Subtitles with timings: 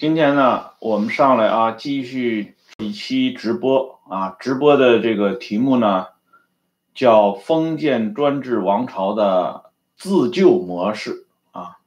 [0.00, 6.06] 今天呢，我们上来啊，继续一期直播啊，直播的这个题目呢，
[6.94, 11.80] 叫封建专制王朝的自救模式啊。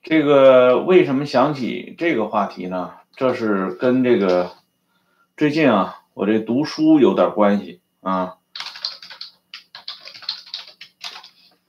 [0.00, 2.92] 这个为什么想起这个话题呢？
[3.16, 4.52] 这是跟这个
[5.36, 8.36] 最近啊，我这读书有点关系啊。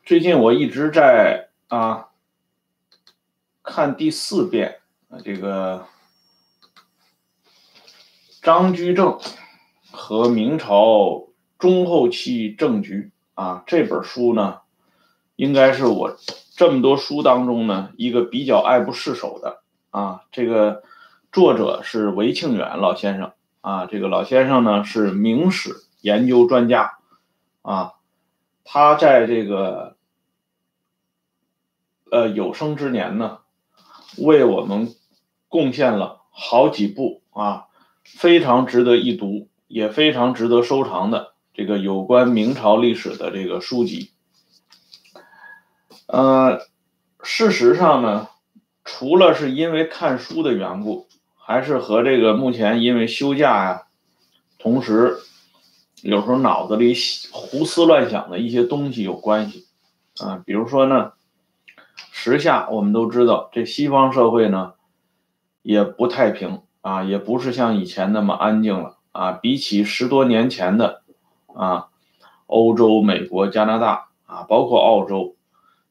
[0.04, 2.10] 最近我一直在啊。
[3.76, 4.80] 看第四遍
[5.10, 5.86] 啊，这个
[8.42, 9.20] 张居正
[9.92, 11.28] 和明朝
[11.60, 14.62] 中后期政局啊，这本书呢，
[15.36, 16.16] 应该是我
[16.56, 20.22] 这么多书当中呢一个比较爱不释手的啊。
[20.32, 20.82] 这个
[21.34, 26.98] 作者是韦庆元老先生啊，这个老先生呢是明史研究专家
[27.62, 27.96] 啊，
[28.64, 29.98] 他在这个
[32.10, 33.40] 呃有生之年呢。
[34.18, 34.94] 为我们
[35.50, 37.66] 贡献了好几部啊，
[38.04, 44.12] 非常值得一读，也非常值得收藏的这个有关明朝历史的这个书籍。
[46.08, 46.60] 呃，
[47.24, 48.30] 事实上呢，
[48.84, 53.84] 除了是因为看书的缘故，还是和这个目前因为休假呀，
[54.60, 55.18] 同时
[56.02, 56.96] 有时候脑子里
[57.32, 59.66] 胡思乱想的一些东西有关系
[60.20, 61.12] 啊，比如说呢。
[62.26, 64.74] 时下我们都知道，这西方社会呢
[65.62, 69.34] 也不太平啊，也不是像以前那么安静了啊。
[69.34, 71.04] 比起十多年前的
[71.54, 71.90] 啊，
[72.48, 75.36] 欧洲、美国、加拿大啊，包括澳洲，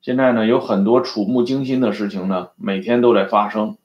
[0.02, 3.76] 现在呢有很多触目惊心的事情呢，每天都在发生，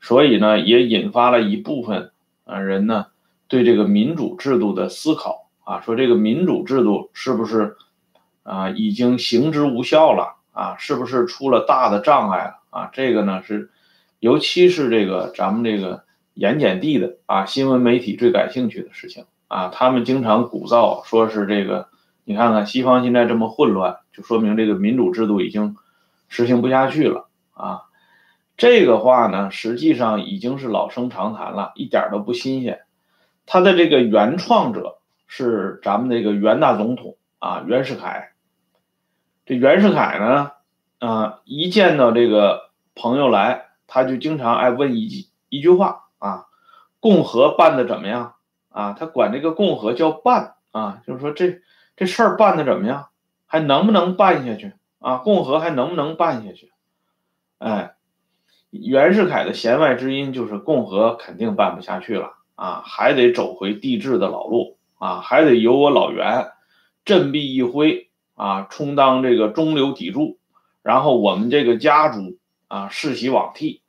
[0.00, 2.12] 所以呢也引发了一部分
[2.44, 3.06] 啊人呢
[3.48, 7.76] 对这个民主制度的思考啊，说这个民主制度是不是
[8.44, 10.36] 啊已经行之无效了？
[10.52, 12.90] 啊，是不是出了大的障碍了啊？
[12.92, 13.70] 这个呢是，
[14.18, 19.68] 尤其是这个咱们这个盐碱地的啊，新闻媒体最感兴趣的事情啊。
[19.68, 21.88] 他们经常鼓噪说是这个，
[22.24, 25.76] 你看看西方现在这么混乱，就说明这个民主制度已经
[26.28, 27.82] 实行不下去了啊。
[28.56, 32.80] 这个话呢，实际上已经是老生常谈了，一点都不新鲜。
[33.46, 38.32] 他的这个原创者是咱们这个袁大总统啊，袁世凯。
[39.50, 40.52] 这袁世凯呢，
[41.00, 46.46] 啊，一见到这个朋友来，他就经常爱问一句一句话啊
[47.00, 48.34] ：“共和办的怎么样？”
[48.70, 51.62] 啊，他管这个共和叫办啊，就是说这
[51.96, 53.08] 这事儿办的怎么样，
[53.44, 55.16] 还能不能办下去啊？
[55.16, 56.70] 共和还能不能办下去？
[57.58, 57.96] 哎，
[58.70, 66.52] 袁世凯的弦外之音就是共和肯定办不下去了啊，还得走回帝制的老路啊，还得由我老袁
[67.04, 68.06] 振臂一挥。
[68.40, 70.38] 啊，充当这个中流砥柱，
[70.80, 73.82] 然后我们这个家族啊世袭罔替，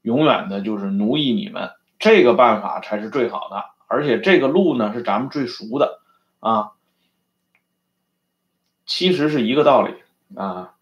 [0.00, 6.00] 永远的就是奴役你们，这个办法才是最好的，而且这个路呢是咱们最熟的
[6.38, 6.70] 啊。
[8.86, 9.94] 其实是一个道理
[10.34, 10.72] 啊。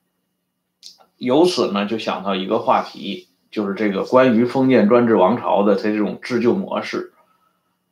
[1.17, 7.12] 由此呢就想到一个话题，就是这个关于封建专制王朝的它这种自救模式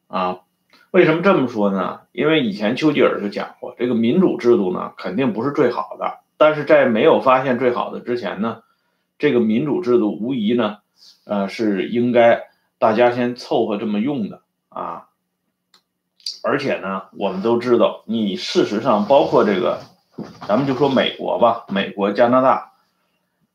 [0.06, 0.45] 啊。
[0.92, 2.00] 为什么这么说呢？
[2.12, 6.20] 因为以前丘吉尔就讲过，这个民主制度呢，肯定不是最好的。
[6.38, 8.62] 但是在没有发现最好的之前呢，
[9.18, 10.78] 这个民主制度无疑呢，
[11.26, 12.44] 呃，是应该
[12.78, 15.08] 大家先凑合这么用的啊。
[16.42, 19.80] 而且呢，我们都知道，你事实上包括这个，
[20.48, 22.72] 咱们就说美国吧，美国、加拿大，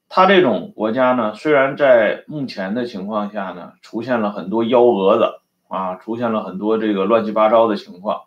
[0.10, 5.41] 它这种国家呢，虽然在目前的情况下呢，出现了很多幺蛾子。
[5.72, 8.24] 啊，出现了很多这个乱七八糟的情况，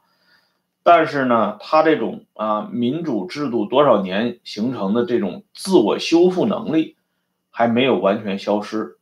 [0.82, 6.96] 但是呢，它这种啊民主制度多少年形成的这种自我修复能力
[7.50, 8.96] 还没有完全消失，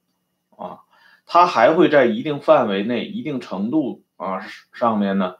[0.56, 0.80] 啊，
[1.25, 5.36] 它还会在一定范围内、一定程度啊上面呢，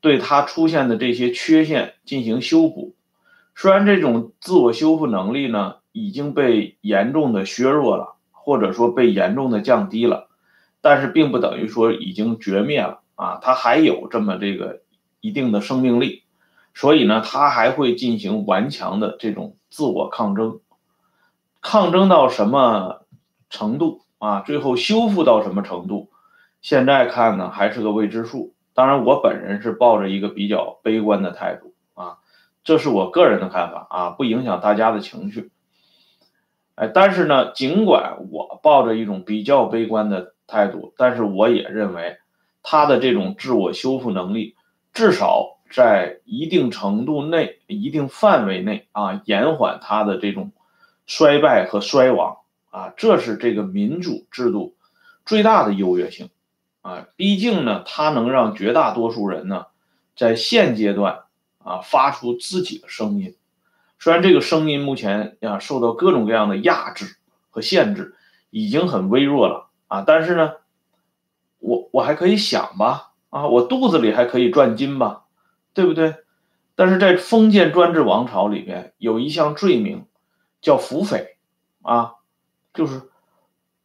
[0.00, 2.94] 对它出现的这些缺陷进行修补。
[3.56, 10.28] 虽然这种自我修复能力呢已经被严重的削弱了，或者说被严重的降低了。
[10.84, 14.82] 但是并不等于说已经绝灭了啊，它还有这么这个
[15.22, 16.24] 一定的生命力，
[16.74, 20.60] 所以呢，它还会进行顽强的这种自我抗争，
[21.62, 23.06] 抗争到什么
[23.48, 24.40] 程度啊？
[24.40, 26.10] 最后修复到什么程度？
[26.60, 28.52] 现在看呢，还是个未知数。
[28.74, 32.18] 当然，我本人是抱着一个比较悲观的态度啊，
[32.62, 35.50] 这是我个人的看法啊，不影响大家的情绪。
[36.74, 40.33] 哎，但是呢，尽管我抱着一种比较悲观的。
[40.46, 42.18] 态度，但是我也认为，
[42.62, 44.56] 他的这种自我修复能力，
[44.92, 50.52] 至少在一定程度内、一定范围内啊，延缓他的这种
[51.06, 52.38] 衰败和衰亡
[52.70, 54.74] 啊，这是这个民主制度
[55.26, 56.30] 最大的优越性
[56.82, 57.06] 啊。
[57.16, 59.66] 毕竟呢，它能让绝大多数人呢，
[60.16, 61.20] 在现阶段
[61.58, 63.34] 啊发出自己的声音。
[63.98, 67.16] 虽然这个声音目前啊受到各种各样的压制
[67.50, 68.14] 和限制，
[68.50, 70.54] 已经很微弱了啊，但是呢，
[71.60, 75.26] 我我还可以想吧啊，我肚子里还可以赚金吧，
[75.72, 76.16] 对不对？
[76.74, 80.06] 但是在封建专制王朝里边有一项罪名，
[80.60, 81.36] 叫腐匪
[81.82, 82.14] 啊，
[82.72, 83.02] 就是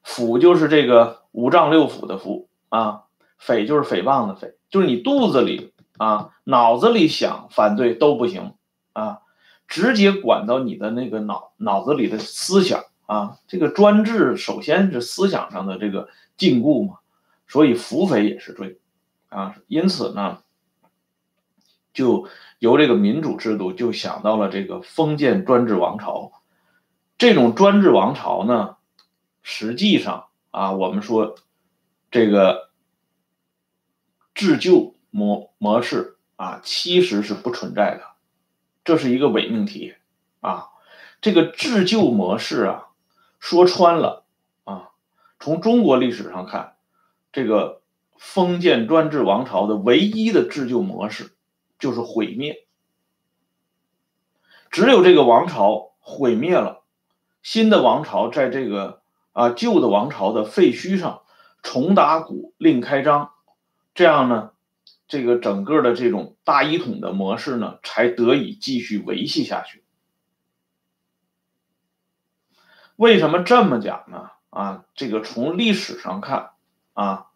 [0.02, 3.04] 腐就是这个五脏六腑的腐啊，
[3.38, 8.56] 匪就是诽谤的匪，就是你肚子里啊脑子里想反对都不行
[8.94, 9.20] 啊。
[9.68, 17.00] 直接管到你的那个脑脑子里的思想啊，这个专制首先是思想上的这个禁锢嘛，
[17.48, 18.80] 所以扶匪也是罪
[19.30, 20.44] 啊，因此呢，
[21.92, 22.28] 就
[22.60, 26.34] 由这个民主制度就想到了这个封建专制王朝，
[27.18, 28.78] 这种专制王朝呢，
[29.42, 31.36] 实际上啊，我们说
[32.12, 32.70] 这个
[34.36, 38.04] 治旧模模式啊，其实是不存在的。
[38.84, 39.96] 这是一个伪命题
[40.42, 40.68] 啊！
[41.22, 42.89] 这个治旧模式啊，
[43.40, 44.26] 说穿了
[44.64, 44.90] 啊，
[45.40, 46.76] 从中国历史上看，
[47.32, 47.82] 这个
[48.18, 51.32] 封建专制王朝的唯一的自救模式
[51.80, 52.66] 就是毁灭。
[54.70, 56.84] 只有这个王朝毁灭了，
[57.42, 59.02] 新的王朝在这个
[59.32, 61.24] 啊旧的王朝的废墟上
[61.64, 63.32] 重打鼓，另开张，
[63.96, 64.52] 这样呢？
[65.08, 69.84] 这个整个的这种大一统的模式呢，才得以继续维系下去。
[73.00, 74.30] 为什么这么讲呢？
[74.50, 76.50] 啊，这个从历史上看，
[76.92, 77.28] 啊，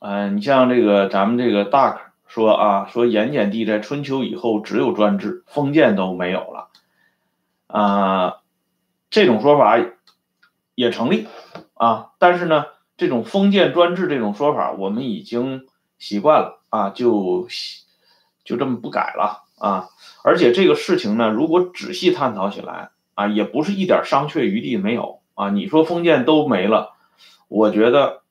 [0.00, 6.68] 嗯，你像这个咱们这个大 k 说啊，说盐碱地在春秋以后只有专制，封建都没有了，
[7.66, 8.36] 啊，
[9.10, 9.78] 这种说法
[10.74, 11.28] 也成立
[11.74, 12.12] 啊。
[12.18, 12.64] 但是呢，
[12.96, 15.66] 这种封建专制这种说法，我们已经
[15.98, 16.62] 习惯了。
[16.70, 17.46] 啊，就
[18.44, 19.90] 就这么不改了啊！
[20.24, 25.50] 而且这个事情呢，如果仔细探讨起来啊，也不是一点商榷余地没有啊。
[25.50, 26.94] 你说封建都没了，
[27.48, 28.22] 我觉得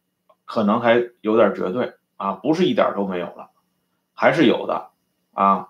[0.45, 3.49] 可能还有点绝对啊，不是一点都没有了，
[4.13, 4.89] 还是有的
[5.33, 5.69] 啊。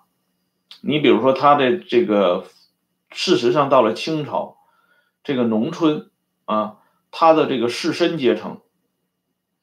[0.80, 2.44] 你比如说他的这个，
[3.10, 4.58] 事实上到了清朝，
[5.22, 6.10] 这个农村
[6.44, 6.78] 啊，
[7.10, 8.60] 他的这个士绅阶层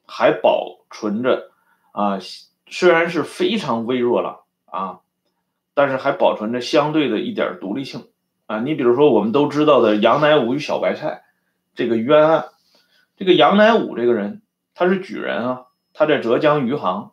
[0.08, 1.52] 还保存着
[1.92, 2.20] 啊。
[2.74, 5.02] 虽然是非常微弱了啊，
[5.74, 8.08] 但是还保存着相对的一点独立性
[8.52, 8.60] 啊。
[8.60, 11.24] 你比如说，我们都知道的杨乃武与小白菜
[11.74, 12.46] 这个冤案，
[13.16, 14.42] 这个杨乃武这个人
[14.74, 17.12] 他是举人啊，他在浙江余杭，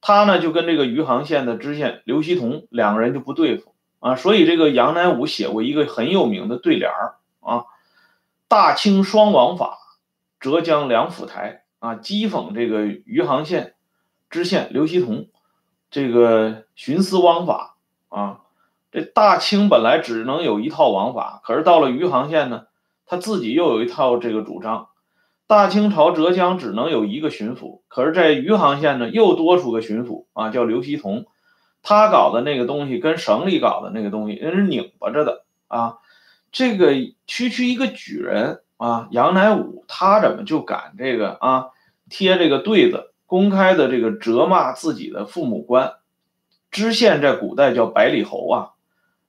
[0.00, 7.64] 他呢就跟这个余杭县的知县刘锡同两个人就不对付啊，所以这个杨乃武写过一个很有名的对联儿啊
[8.46, 9.78] ：“大清双王法，
[10.38, 13.74] 浙江两府台啊，讥讽这个余杭县。”
[14.30, 15.30] 知县刘锡同，
[15.90, 17.78] 这个徇私枉法
[18.10, 18.40] 啊！
[18.90, 22.66] 这大清本来只能有一套王法，可是到了余杭县呢，
[23.06, 24.88] 他自己又有一套这个主张。
[25.46, 31.26] 大清朝浙江只能有一个巡抚，可是在余杭县呢，又多出个巡抚啊，叫刘锡同。
[31.82, 35.98] 他搞的那个东西跟省里搞的那个东西那是拧巴着的啊！
[36.50, 36.92] 这个
[37.26, 41.66] 区区一个举人啊，杨乃武，他怎么就敢这个啊
[42.10, 43.12] 贴这个对子？
[43.26, 45.94] 公开的这个责骂自己的父母官，
[46.70, 48.70] 知县在古代叫百里侯啊。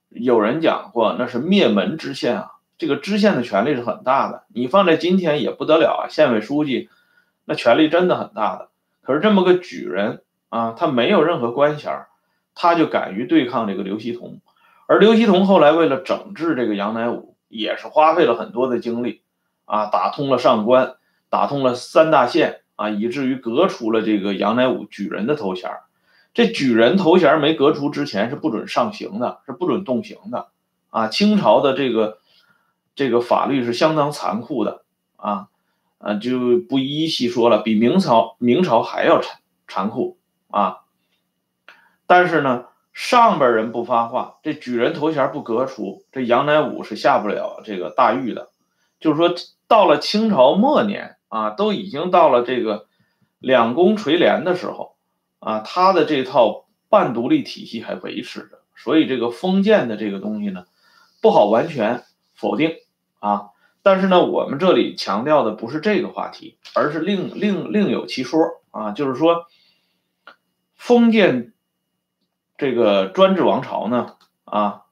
[0.10, 2.52] 有人讲过那是灭门知县啊。
[2.78, 6.10] 这个知县的权力是很大的，你放在今天也不得了啊。
[6.10, 6.90] 县委书记
[7.46, 8.70] 那权力真的很大的。
[9.02, 12.06] 可是这么个举人啊，他没有任何官衔，
[12.56, 14.40] 他就敢于对抗这个刘锡同。
[14.88, 19.24] 而刘锡同后来为了整治这个杨乃武，也是花费了很多的精力
[19.66, 20.96] 啊，打通了上官，
[21.30, 22.62] 打通了三大县。
[22.76, 25.70] 啊，以至于革除了这个杨乃武举人的头衔
[26.34, 30.50] 这举人头衔没革除之前是不准上刑的，是不准动刑的。
[30.90, 32.20] 啊，清朝的这个
[32.96, 34.84] 这个法律是相当残酷的
[35.16, 35.48] 啊，
[35.98, 40.18] 啊，就不一一细说了，比明朝明朝还要残残酷
[40.50, 40.80] 啊。
[42.08, 48.50] 但是呢，上边人不发话，这举人头衔不革除，这杨乃武是下不了这个大狱的。
[49.00, 49.34] 就是说，
[49.68, 51.16] 到了清朝末年。
[51.30, 52.88] 啊，都已经到了这个
[53.38, 54.96] 两宫垂帘的时候，
[55.40, 60.66] 啊，他的这套半独立体系还维持着，所以这个封建的这个东西呢，
[61.22, 62.04] 不好完全
[62.34, 62.76] 否定
[63.20, 63.50] 啊。
[63.82, 69.48] 但是呢，我们这里强调的不是这个话题，而是另另另有其说啊，就是说，
[70.76, 71.54] 封建
[72.58, 74.16] 这个专制王朝呢，
[74.46, 74.84] 啊，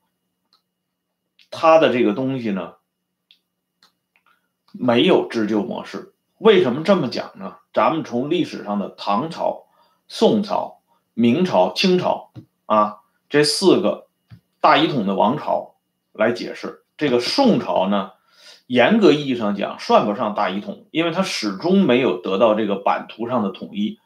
[1.51, 2.73] 他的这个东西呢。
[4.79, 6.13] 没有置旧模式。
[6.37, 7.57] 为什么这么讲呢？
[7.73, 9.65] 咱们从历史上的唐朝、
[10.07, 10.79] 宋朝、
[11.13, 12.31] 明朝、清朝
[12.65, 12.97] 啊
[13.29, 14.07] 这四个
[14.61, 15.75] 大一统的王朝
[16.13, 16.83] 来解释。
[16.97, 18.11] 这个宋朝呢，
[18.67, 23.99] 严格意义上讲算不上大一统，因为它始终没有得到这个版图上的统一。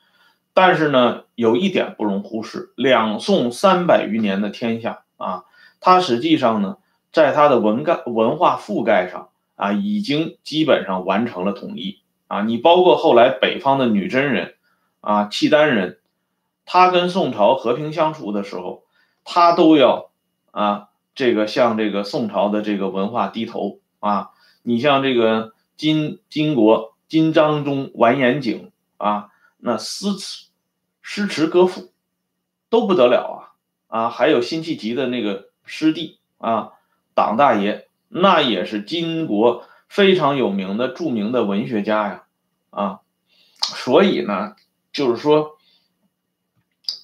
[0.53, 5.45] 但是呢，有一点不容忽视：两宋三百余年的天下啊，
[5.79, 6.77] 它实际上呢，
[7.13, 12.41] 在它的文盖文化覆盖上啊，已经基本上完成了统一啊。
[12.41, 14.55] 你包括后来北方的女真人
[15.01, 15.99] 啊、契丹人，
[16.65, 18.85] 他跟宋朝和平相处的时候，
[19.25, 20.11] 他都要
[20.51, 24.29] 啊，这个向这个宋朝的这个文化低头啊。
[24.63, 29.27] 你像这个金金国金章宗完颜景啊。
[29.63, 30.47] 那诗词、
[31.03, 31.91] 诗词歌赋
[32.67, 33.53] 都不得了
[33.87, 34.09] 啊啊！
[34.09, 36.71] 还有辛弃疾的那个师弟啊，
[37.13, 42.23] 党大爷，那也是金国非常有名的著名的文学家呀
[42.71, 43.01] 啊！
[43.59, 44.55] 所以呢，
[44.91, 45.57] 就是说，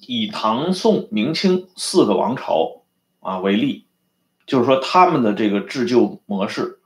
[0.02, 2.84] 以唐宋明清四个王朝
[3.20, 3.88] 啊为例，
[4.46, 6.80] 就是说他们的这个治旧模式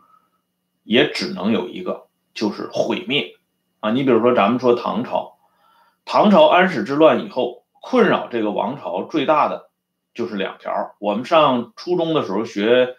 [0.84, 3.36] 也只能有一个，就是毁灭
[3.80, 3.92] 啊！
[3.92, 5.38] 你比如说，咱们说唐朝。
[6.06, 9.70] 唐朝安史之乱以后，困扰这个王朝最大的
[10.14, 10.96] 就是两条。
[11.00, 12.96] 我们上初中的时候学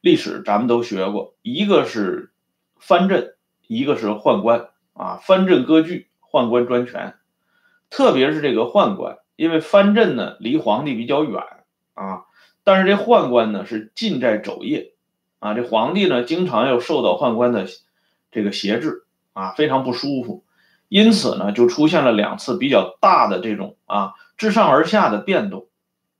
[0.00, 2.32] 历史，咱们都学过，一个是
[2.78, 3.34] 藩镇，
[3.66, 5.18] 一个是宦官啊。
[5.22, 7.14] 藩镇割据，宦官专权。
[7.92, 11.42] 特别是这个宦官，因为藩镇呢离皇帝比较远
[11.92, 12.24] 啊，
[12.64, 14.94] 但是这宦官呢是近在肘腋
[15.40, 15.52] 啊。
[15.52, 17.66] 这皇帝呢经常要受到宦官的
[18.30, 20.42] 这个挟制啊，非常不舒服。
[20.88, 25.68] 因此呢，就出现了两次比较大的这种啊自上而下的变动。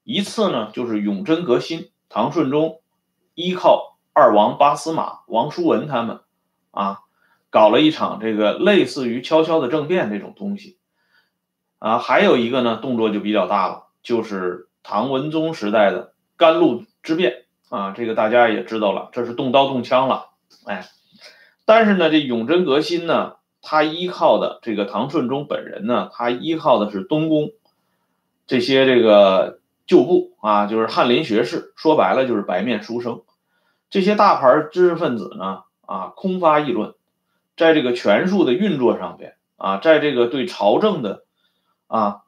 [0.04, 2.82] 一次呢，就是永贞革新，唐顺宗
[3.34, 6.20] 依靠二王八司马王叔文他们
[6.70, 7.00] 啊，
[7.48, 10.76] 搞了一场这个类似于悄悄的政变这种东西
[11.82, 11.98] 啊。
[11.98, 17.90] 还有一个呢，动作就比较大了，就是唐文宗时代的甘露之变啊。
[17.90, 20.28] 这个大家也知道了，这是动刀动枪了，
[20.66, 20.86] 哎。
[21.64, 23.34] 但是呢，这永贞革新呢。
[23.64, 27.52] 他依靠的这个唐顺宗本人呢，他依靠的是东宫
[28.44, 33.22] 这些这个旧部啊，就是翰林学士，说白了就是白面书生。
[33.88, 36.94] 这些大牌知识分子呢，啊，空发议论，
[37.56, 41.22] 在这个权术的运作上边啊，在这个对朝政的
[41.92, 42.22] 啊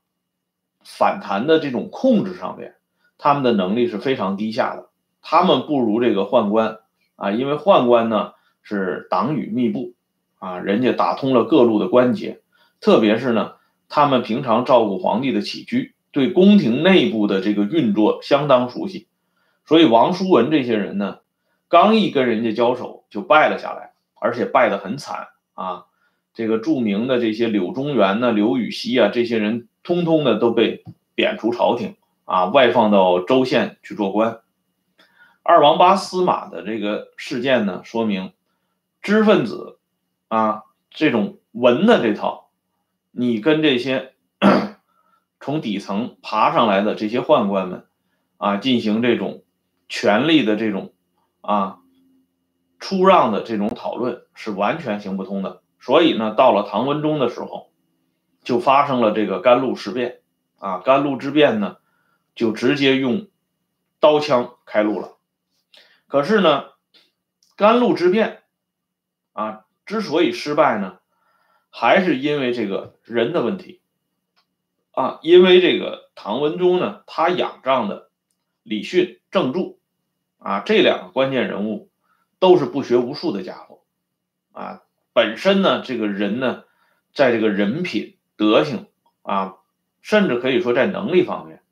[0.85, 2.75] 反弹的这种控制上面，
[3.18, 4.90] 他们的能力是非常低下的。
[5.23, 6.78] 他们不如这个宦官
[7.16, 9.94] 啊，因为宦官呢是党羽密布。
[10.40, 12.42] 啊，人家打通了各路的关节，
[12.78, 13.54] 特别是呢，
[13.88, 19.09] 他们平常照顾皇帝的起居，对宫廷内部的这个运作相当熟悉，
[19.64, 21.21] 所以王叔文这些人呢，
[21.71, 25.87] 刚一跟人家交手就败了下来，而且败得很惨啊。
[26.35, 34.41] 这个著名的这些柳宗元呢、刘禹锡啊，这些人通通的都被贬出朝廷啊，外放到州县去做官。
[35.43, 38.33] 二王八司马的这个事件呢，说明
[39.00, 39.79] 知识分子。
[40.29, 42.49] 啊，这种文的这套，
[43.12, 44.14] 你跟这些
[45.38, 47.87] 从底层爬上来的这些宦官们
[48.38, 49.45] 啊，进行这种
[49.88, 50.93] 权力的这种
[51.41, 51.79] 啊
[52.81, 55.61] 出让的这种讨论是完全行不通的。
[55.85, 57.71] 所以呢，到了唐文宗的时候，
[58.43, 60.23] 就发生了这个甘露事变
[60.59, 60.79] 啊。
[60.79, 61.76] 甘露之变呢，
[62.35, 63.29] 就直接用
[64.00, 65.19] 刀枪开路了。
[66.07, 66.71] 可是呢，
[67.55, 68.45] 甘露之变
[69.35, 69.67] 啊。
[69.85, 71.00] 之所以失败呢，
[71.69, 73.83] 还是因为这个人的问题
[74.93, 78.09] 啊，因为这个唐文宗呢，他仰仗的
[78.62, 79.79] 李训、郑注
[80.38, 81.91] 啊这两个关键人物
[82.38, 83.83] 都是不学无术的家伙
[84.53, 84.84] 啊，
[85.14, 86.64] 本身呢，这个人呢，
[87.14, 88.88] 在这个人品、德行
[89.23, 89.54] 啊，
[90.02, 91.62] 甚至可以说在能力方面，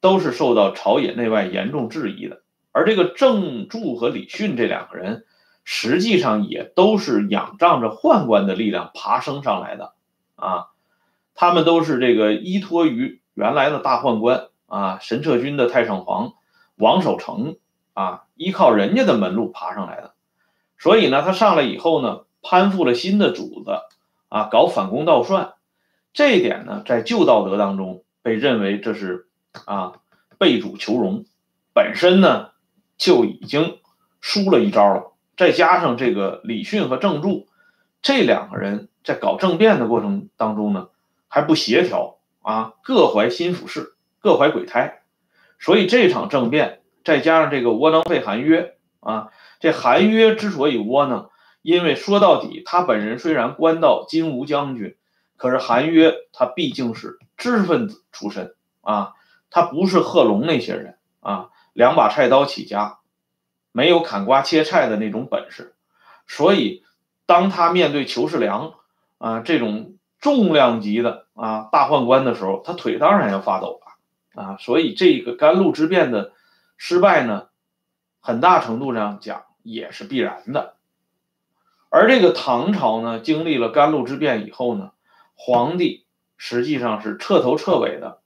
[0.00, 2.40] 都是受到朝野内外严重质疑的，
[2.70, 5.26] 而这个郑注和李训这两个人。
[5.64, 9.92] 实际上也都是仰仗着宦官的力量爬升上来的，
[10.34, 10.70] 啊，
[11.36, 16.32] 他们都是这个依托于原来的大宦官啊，神策军的太上皇
[16.74, 17.58] 王守成
[17.94, 20.14] 啊，依靠人家的门路爬上来的，
[20.78, 23.78] 所以呢，他上来以后呢，攀附了新的主子
[24.28, 25.54] 啊，搞反攻倒算，
[26.12, 29.28] 这一点呢，在旧道德当中被认为这是
[29.64, 29.94] 啊
[30.38, 31.24] 背主求荣，
[31.72, 32.50] 本身呢
[32.98, 33.78] 就已经
[34.20, 35.12] 输了一招了。
[35.36, 37.48] 再加上这个李训和郑注
[38.02, 40.88] 这两个人在搞政变的过程当中呢，
[41.28, 45.02] 还不协调啊，各怀心腹事，各怀鬼胎，
[45.58, 51.30] 所以这场政变再加上这个窝囊废韩约啊，这韩约之所以窝囊，
[51.62, 54.96] 因为说到底，他本人虽然官到金吾将军，
[55.36, 59.14] 可是韩约他毕竟是知识分子出身啊，
[59.48, 62.98] 他不是贺龙那些人啊，两把菜刀起家，
[63.70, 65.74] 没有砍瓜切菜的那种本事，
[66.26, 66.84] 所以
[67.26, 68.74] 当他面对裘世良
[69.18, 73.80] 啊这种重量级的啊大宦官的时候，他腿当然要发抖
[74.34, 76.32] 了啊，所以这个甘露之变的
[76.76, 77.46] 失败呢，
[78.20, 80.74] 很大程度上讲也是必然的。
[81.94, 84.92] 而这个唐朝呢，经历了甘露之变以后呢，
[85.34, 86.06] 皇帝
[86.38, 88.20] 实际上是彻头彻尾的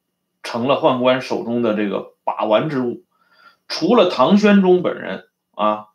[0.45, 3.03] 成了宦官手中的这个把玩之物。
[3.67, 5.89] 除了唐玄宗本人啊，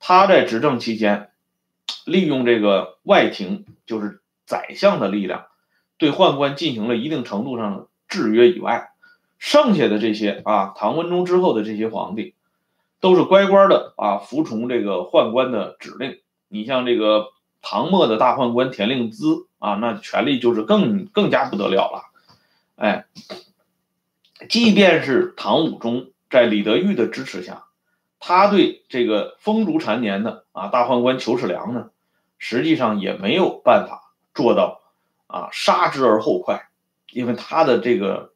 [0.00, 1.30] 他在执政期间
[2.04, 5.46] 利用这个外廷，就是宰相的力量，
[5.98, 8.90] 对宦官进行了一定程度上的制约以外，
[9.38, 12.34] 剩下的这些啊，唐文宗之后的这些皇帝，
[12.98, 16.18] 都是乖乖的啊，服从这个宦官的指令。
[16.52, 17.28] 你像这个
[17.62, 22.02] 唐末的大宦官田令孜啊，那权力就是更更加不得了了。
[22.76, 23.06] 哎，
[24.50, 27.64] 即便是唐武宗在李德裕的支持下，
[28.20, 31.88] 他对这个风烛残年的啊大宦官裘世良呢，
[32.36, 34.82] 实际上也没有办法做到
[35.28, 36.68] 啊杀之而后快，
[37.12, 38.34] 因为他的这个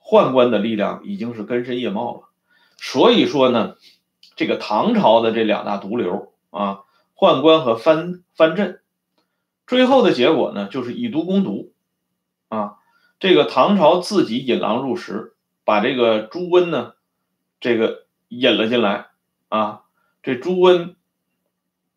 [0.00, 2.28] 宦官的力量已经是根深叶茂了。
[2.76, 3.74] 所以说呢，
[4.36, 6.30] 这个唐朝的这两大毒瘤。
[6.54, 6.84] 啊，
[7.16, 8.80] 宦官和藩藩镇，
[9.66, 11.72] 最后的结果呢，就是以毒攻毒。
[12.48, 12.76] 啊，
[13.18, 15.34] 这个唐朝自己引狼入室，
[15.64, 16.92] 把这个朱温呢，
[17.58, 19.06] 这个引了进来。
[19.48, 19.82] 啊，
[20.22, 20.94] 这朱温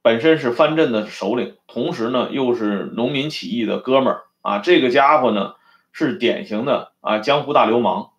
[0.02, 4.24] 本身是藩镇的首领，同时呢又是农民起义的哥们儿。
[4.42, 5.54] 啊，这个家伙呢
[5.92, 8.10] 是典型的啊江湖大流氓，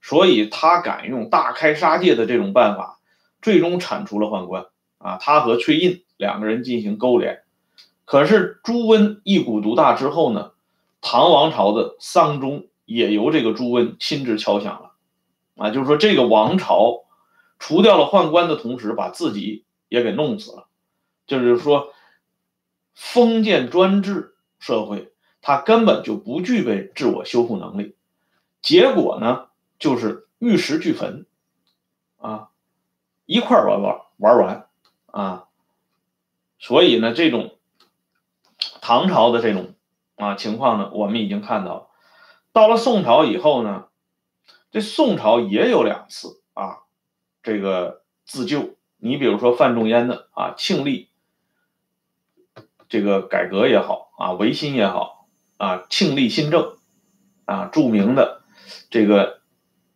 [0.00, 3.00] 所以他敢用大开杀戒的这种办法，
[3.42, 4.66] 最终铲除了宦官。
[4.98, 7.42] 啊，他和崔胤两个人进行勾连，
[8.04, 10.52] 可是朱温一股独大之后呢，
[11.00, 14.92] 唐王朝的丧钟也由这个朱温亲自敲响了。
[15.56, 17.04] 啊，就是说这个王朝
[17.58, 20.68] 除掉了宦官的同时，把自己也给弄死了。
[21.26, 21.92] 就是说，
[22.94, 27.96] 封建专制社会，它根本就不具备自我修复能力，
[28.62, 29.46] 结果呢，
[29.78, 31.26] 就是玉石俱焚，
[32.18, 32.50] 啊，
[33.26, 34.67] 一块玩玩玩完。
[35.10, 35.48] 啊，
[36.58, 37.56] 所以呢，这种
[38.80, 39.74] 唐朝的这种
[40.16, 41.88] 啊情况呢，我们已经看到了。
[42.52, 43.88] 到了宋朝以后呢，
[44.70, 46.80] 这宋朝也有两次啊，
[47.42, 48.74] 这个自救。
[48.96, 51.08] 你比如说范仲淹的啊庆历
[52.88, 56.76] 这个改革也好啊，维新也好啊，庆历新政
[57.44, 58.42] 啊，著名的
[58.90, 59.40] 这个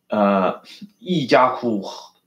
[0.09, 0.63] 呃
[1.01, 1.85] 一家哭，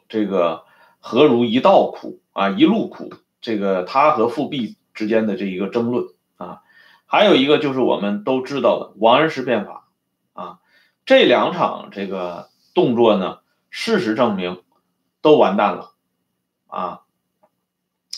[0.10, 0.65] 这个
[1.08, 2.20] 何如一道苦。
[2.36, 6.64] 啊，一路苦，这个他和富弼之间的这一个争论啊，
[7.06, 9.88] 还有一个就是我们都知道的王安石变法
[10.34, 10.60] 啊，
[11.06, 13.40] 这两场这个动作呢，
[13.70, 14.64] 事实证明
[15.22, 15.94] 都完蛋了
[16.68, 17.04] 啊，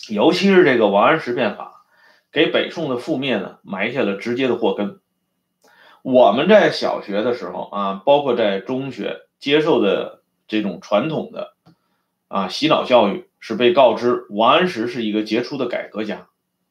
[0.08, 1.84] 尤其是这个王安石变法，
[2.32, 4.98] 给北宋的覆灭呢埋下了直接的祸根。
[6.02, 11.54] 我们在小学的时候啊，包括在中学接受的这种传统的
[12.28, 13.24] 啊洗脑教育。
[13.40, 16.26] 是被告知王安石是一个杰出的改革家，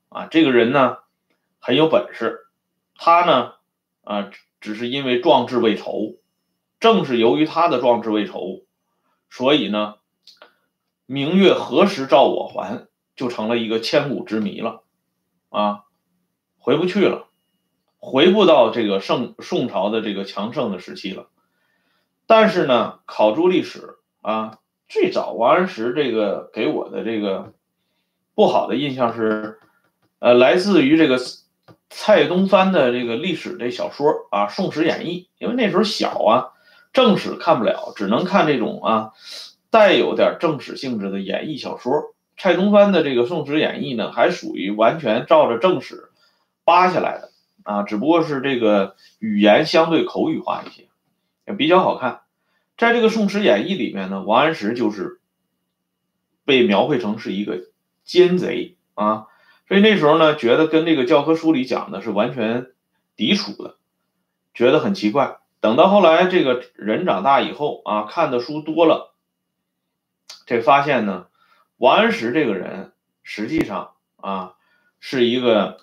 [0.09, 0.97] 啊，这个人呢
[1.59, 2.47] 很有本事，
[2.97, 3.53] 他呢
[4.03, 6.17] 啊只是因为壮志未酬，
[6.81, 8.65] 正是由于他的壮志未酬，
[9.29, 9.95] 所以呢
[11.05, 14.83] 明月何时照我还就成了一个千古之谜了，
[15.47, 15.85] 啊，
[16.57, 17.29] 回不去了，
[17.97, 21.29] 回不到这个盛宋朝的这个强盛的时期了，
[22.25, 24.59] 但是呢考诸历史啊。
[24.89, 27.53] 最早王安石这个给我的这个
[28.33, 29.59] 不好的印象是，
[30.19, 31.19] 呃，来自于这个
[31.89, 35.27] 蔡东藩的这个历史这小说啊，《宋史演义》。
[35.43, 36.53] 因为那时候小啊，
[36.93, 39.11] 正史看不了，只能看这种啊
[39.69, 42.13] 带有点正史性质的演义小说。
[42.37, 46.09] 蔡东藩的这个《宋史演义》呢，还属于完全照着正史
[46.63, 47.31] 扒下来的
[47.63, 50.87] 啊，只不过是这个语言相对口语化一些，
[51.45, 52.21] 也比较好看。
[52.77, 55.19] 在这个《宋史演义》里面呢，王安石就是
[56.45, 57.63] 被描绘成是一个
[58.05, 59.25] 奸贼啊，
[59.67, 62.71] 所以那时候呢，觉得跟这个教科书里讲的是完全
[63.15, 63.77] 抵触的，
[64.53, 65.39] 觉得很奇怪。
[65.59, 69.15] 等到后来这个人长大以后啊，看的书多了，
[70.45, 71.25] 这发现呢，
[71.77, 74.53] 王安石这个人实际上啊
[74.99, 75.79] 是一个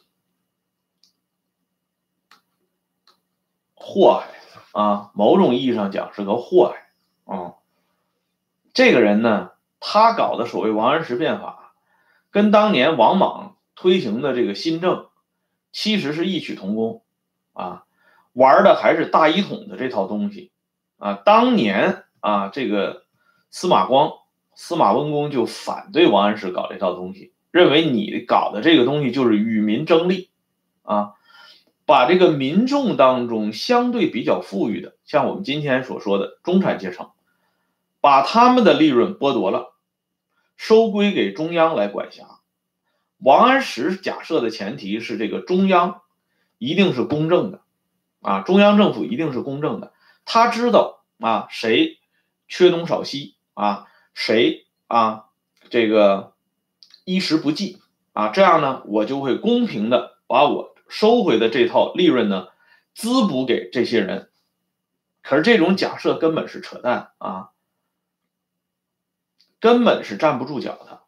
[3.74, 6.83] 祸害啊，某种意义上讲是个祸害。
[7.24, 7.56] 哦，
[8.72, 11.74] 这个人呢，他搞的所谓王安石变法，
[12.30, 15.06] 跟当年王莽推行的这个新政，
[15.72, 17.02] 其实是异曲同工
[17.52, 17.84] 啊，
[18.32, 20.50] 玩的还是大一统的这套东西
[20.98, 21.14] 啊。
[21.14, 23.04] 当年啊，这个
[23.50, 24.12] 司马光、
[24.54, 30.30] 司马温公就反对王安石搞这套东西，认为你搞的这个东西就是与民争利
[30.82, 31.14] 啊，
[31.86, 37.10] 把这个民众当中相对比较富裕的，像我们今天所说的中产阶层，
[38.00, 39.72] 把他们的利润剥夺了。
[40.56, 42.38] 收归给中央来管辖。
[43.18, 46.02] 王安石假设的前提是，这个中央
[46.58, 47.62] 一定是公正的，
[48.20, 49.92] 啊，中央政府一定是公正的。
[50.24, 51.98] 他知道啊，谁
[52.46, 55.24] 缺东少西啊，谁啊
[55.70, 56.34] 这个
[57.04, 62.46] 衣食不济啊，这样呢，我就会公平的把我收回的这套利润呢
[62.94, 64.30] 滋补给这些人。
[65.24, 67.50] 可是这种假设根本是扯淡啊。
[69.60, 71.00] 根本是站不住脚的，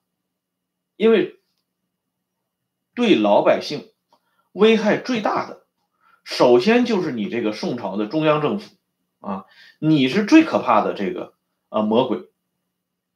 [0.96, 1.38] 因为
[2.94, 3.92] 对老百姓
[4.52, 5.66] 危害最大的，
[6.24, 8.74] 首先就是你这个宋朝的中央政府
[9.20, 9.44] 啊，
[9.78, 11.34] 你是最可怕的这个
[11.68, 12.30] 啊魔鬼，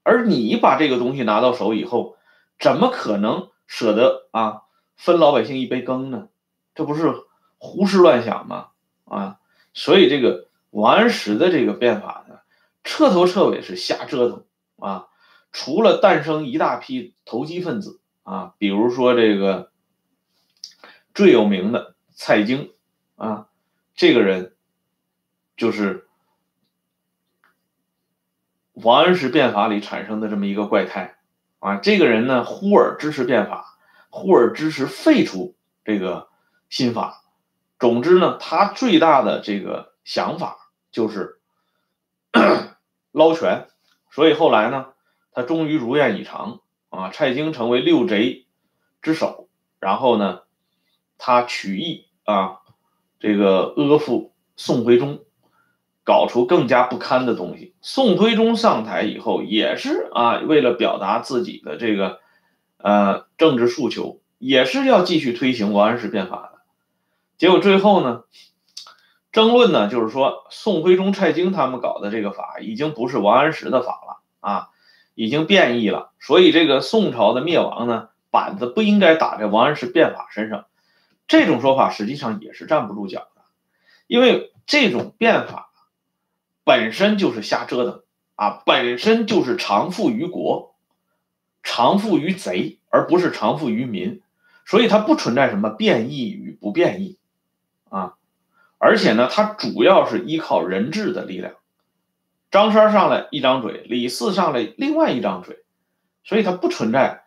[0.02, 2.18] 而你把这个东西拿到手以后，
[2.58, 4.64] 怎么可能舍得啊
[4.98, 6.28] 分老百姓一杯羹呢？
[6.74, 7.14] 这不是
[7.56, 8.68] 胡思乱想吗？
[9.06, 9.40] 啊，
[9.72, 12.36] 所以这个王安石的这个变法呢，
[12.84, 14.44] 彻头彻尾是瞎折腾
[14.76, 15.08] 啊。
[15.52, 19.72] 除了诞生一大批投机分子啊，比如说这个
[21.12, 22.72] 最有名的蔡京
[23.16, 23.48] 啊，
[23.96, 24.54] 这个人
[25.56, 26.06] 就是
[28.74, 31.16] 王安石变法里产生的这么一个怪胎
[31.58, 31.76] 啊。
[31.78, 33.76] 这个人呢，忽而支持变法，
[34.08, 36.28] 忽而支持废除这个
[36.68, 37.24] 新法。
[37.80, 40.59] 总之呢，他最大的这个想法
[40.90, 41.38] 就是
[43.12, 43.66] 捞权，
[44.10, 44.86] 所以后来呢。
[45.32, 47.10] 他终于如愿以偿啊！
[47.10, 48.46] 蔡京成为六贼
[49.00, 49.48] 之首，
[49.78, 50.40] 然后呢，
[51.18, 52.58] 他取义啊，
[53.20, 55.20] 这个阿附宋徽宗，
[56.02, 57.76] 搞出更加不堪的东西。
[57.80, 62.18] 宋徽宗上台以后，也是啊，为了表达自己的这个
[62.78, 66.58] 呃政治诉求，也是要继续推行王安石变法的。
[67.38, 68.24] 结果最后呢，
[69.32, 74.70] 争论呢，就是说宋徽宗、蔡京他们搞的这个法，已经不是王安石的法了啊。
[75.16, 80.64] 已经变异了，所以这个宋朝的灭亡呢，板子不应该打在王安石变法身上。
[81.26, 83.42] 这种说法实际上也是站不住脚的，
[84.06, 85.72] 因为这种变法
[86.64, 88.02] 本身就是瞎折腾
[88.34, 90.74] 啊，本身就是偿付于国，
[91.62, 94.22] 偿付于贼，而不是偿付于民，
[94.64, 97.18] 所以它不存在什么变异与不变异
[97.90, 98.14] 啊，
[98.82, 101.52] 而且呢，它主要是依靠人质的力量。
[102.50, 105.58] 张三上来一张嘴，李四上来另外一张嘴，
[106.24, 107.24] 所以它不存在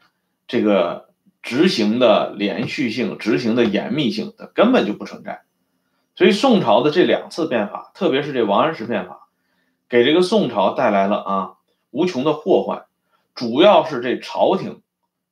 [0.48, 1.10] 这个
[1.44, 5.44] 执行的连续性、执行的严密性，它根本就不存在。
[6.16, 9.28] 所以宋朝的这两次变法，特别是这王安石变法，
[9.88, 11.54] 给这个宋朝带来了啊
[11.92, 12.86] 无穷的祸患。
[13.36, 14.82] 主要是这朝廷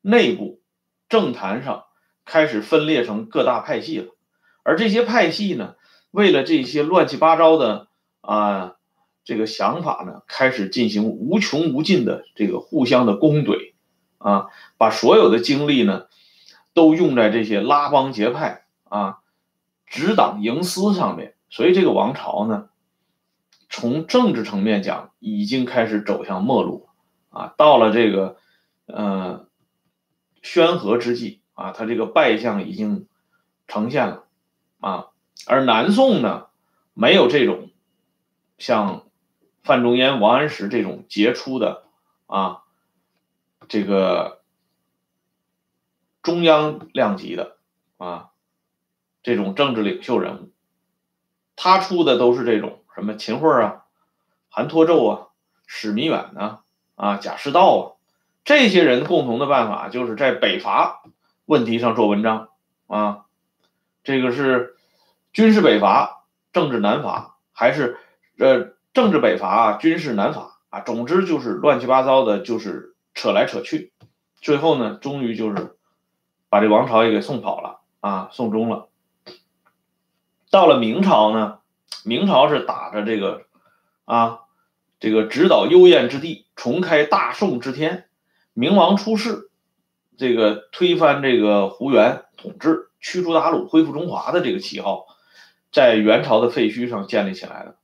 [0.02, 0.62] 内部
[1.10, 1.86] 政坛上
[2.26, 4.16] 开始分裂成各大派系了，
[4.64, 5.76] 而这些派系呢，
[6.12, 7.88] 为了这些乱七八糟的
[8.22, 8.76] 啊。
[9.24, 13.74] 这个想法呢，开始进行无穷无尽的这个互相的攻怼，
[14.18, 14.48] 啊，
[14.80, 16.08] 把所有的精力呢，
[16.74, 19.20] 都用在这些拉帮结派啊、
[19.86, 21.36] 执党营私上面。
[21.52, 22.70] 所以这个王朝呢，
[23.70, 26.90] 从政治层面讲，已经开始走向末路，
[27.30, 28.38] 啊，到了这个
[28.88, 29.46] 呃
[30.42, 33.08] 宣和之际啊，他这个败相已经
[33.68, 34.24] 呈现了，
[34.80, 35.06] 啊，
[35.48, 36.48] 而南宋呢，
[36.94, 37.70] 没有这种
[38.58, 39.04] 像。
[39.64, 41.84] 范仲淹、王安石这种杰出的
[42.26, 42.64] 啊，
[43.70, 44.42] 这个
[46.24, 47.58] 中央量级的
[47.98, 48.32] 啊，
[49.22, 50.50] 这种政治领袖人物，
[51.56, 53.86] 他出的都是这种什么秦桧啊、
[54.50, 55.28] 韩托胄啊、
[55.68, 56.62] 史弥远呢
[56.96, 57.82] 啊、贾似道啊，
[58.44, 61.04] 这些人共同的办法就是在北伐
[61.46, 62.50] 问题上做文章
[62.88, 63.26] 啊，
[64.04, 64.76] 这个是
[65.34, 67.98] 军事北伐、政治南伐，还是
[68.38, 68.74] 呃？
[68.94, 73.94] 政治北伐，军事南伐啊，总之就是乱七八糟的，就是扯来扯去，
[74.42, 75.78] 最后呢，终于就是
[76.50, 78.90] 把这王朝也给送跑了啊，送终了。
[80.50, 81.60] 到了明朝呢，
[82.04, 83.44] 明朝是打着这个
[84.04, 84.42] 啊，
[85.00, 88.10] 这个直捣幽燕之地，重开大宋之天，
[88.52, 89.50] 明王出世，
[90.18, 95.06] 这个推翻这个胡元统治，驱逐鞑虏，恢复中华的这个旗号，
[95.72, 97.78] 在元朝的废墟上建立起来的。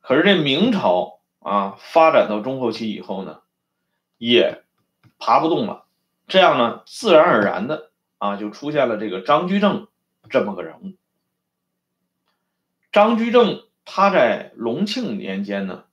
[0.00, 3.40] 可是这明朝啊，发展到中后期以后呢，
[4.16, 4.64] 也
[5.18, 5.84] 爬不动了
[6.26, 9.88] 这样呢，自然而然的啊，就出现了这个张居正
[10.30, 10.94] 这么个人物。
[12.90, 15.84] 张居正他在隆庆年间呢，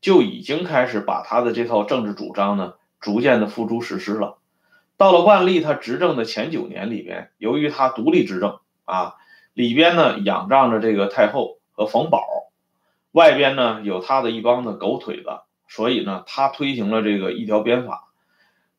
[0.00, 4.38] 就已经开始把他的这套政治主张呢，逐渐的付诸实施了。
[4.96, 9.14] 到了万历他执政的前九年里边，由于他独立执政啊，
[9.54, 12.22] 里边呢仰仗着这个太后和冯保，
[13.12, 18.08] 外边呢有他的一帮的狗腿子，所以呢，他推行了这个一条鞭法，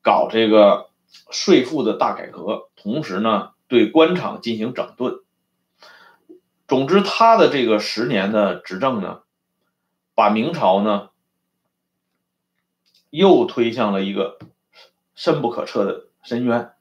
[0.01, 0.89] 搞这个
[1.31, 5.21] 税赋的大改革，同时呢，对官场进行整顿。
[6.67, 9.21] 总之，他的这个十年的执政呢，
[10.13, 11.09] 把明朝呢
[13.09, 14.37] 又推向了一个
[15.15, 16.73] 深不可测的深渊。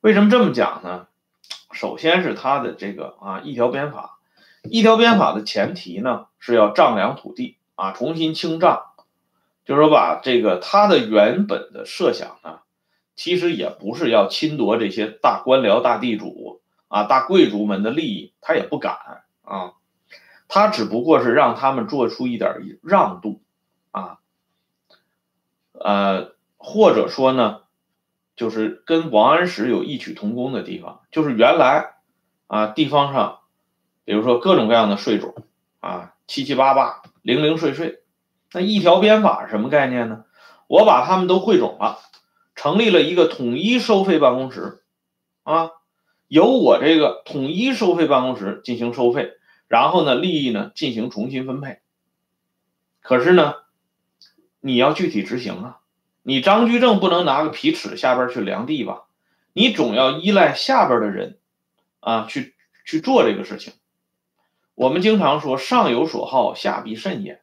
[0.00, 1.06] 为什么这么讲呢？
[1.72, 4.18] 首先是他的这个啊一条鞭法，
[4.62, 8.84] 一条鞭法的前提呢是要丈量土地啊，重新清账，
[9.64, 12.60] 就是说把这个他的原本的设想呢，
[13.16, 16.58] 其实也不是要侵夺这些大官僚、大地主。
[16.92, 19.74] 啊，大贵族们的利益，他也不敢啊，
[20.48, 22.52] 他只不过是让他们做出一点
[22.82, 23.40] 让渡，
[23.92, 24.18] 啊，
[25.70, 27.60] 呃，或者说呢，
[28.40, 31.96] 就是跟王安石有异曲同工的地方，就是原来
[32.46, 33.40] 啊，地方上，
[34.06, 35.34] 比如说各种各样的税种
[35.80, 38.00] 啊，七七八八，零零碎碎，
[38.54, 40.24] 那一条鞭法什么概念呢？
[40.68, 41.98] 我把他们都汇总了，
[42.54, 44.80] 成立了一个统一收费办公室，
[45.42, 45.72] 啊。
[46.26, 49.32] 由我这个统一收费办公室进行收费，
[49.68, 51.80] 然后呢，利益呢进行重新分配。
[53.02, 53.56] 可是呢，
[54.60, 55.80] 你要具体执行啊，
[56.22, 59.04] 你张居正不能拿个皮尺下边去量地吧？
[59.52, 61.38] 你总要依赖下边的人
[62.00, 62.54] 啊，去
[62.84, 63.72] 去做这个事情。
[64.74, 67.42] 我们经常说上有所好，下必甚焉。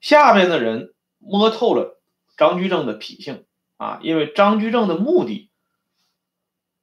[0.00, 2.00] 下边的人摸透了
[2.36, 3.44] 张居正的脾性
[3.76, 5.50] 啊，因为张居正的目的，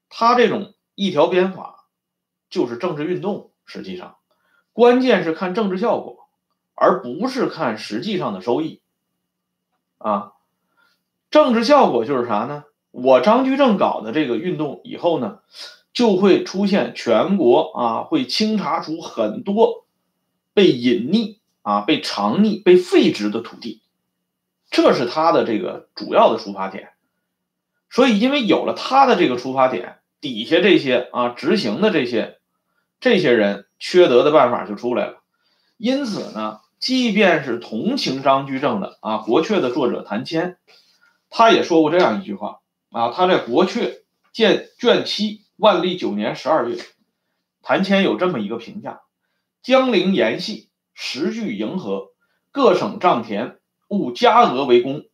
[0.09, 0.73] 他这种。
[0.93, 1.87] 一条鞭法
[2.49, 4.17] 就是政治运动，实际上
[4.71, 6.27] 关键是看政治效果，
[6.75, 8.81] 而不是看实际上的收益。
[9.97, 10.33] 啊，
[11.31, 12.65] 政治效果就是啥呢？
[12.91, 15.39] 我张居正搞的这个运动以后呢，
[15.93, 19.85] 就会出现全国啊会清查出很多
[20.53, 23.81] 被隐匿啊、被藏匿、被废止的土地，
[24.69, 26.89] 这是他的这个主要的出发点。
[27.89, 29.97] 所以，因为有了他的这个出发点。
[30.21, 32.37] 底下这些啊，执行的这些
[32.99, 35.23] 这些人缺德的办法就出来了。
[35.77, 40.59] 因此呢，即便是同情张居正的啊，《国阙》的作者谭谦，
[41.31, 42.59] 他也说过这样一句话
[42.91, 43.79] 啊，他在《国阙》
[44.33, 46.77] 卷卷七万历九年十二月，
[47.63, 49.01] 谭谦有这么一个评价：
[49.63, 52.09] 江陵盐系，时具迎合，
[52.51, 55.05] 各省丈田务加额为公。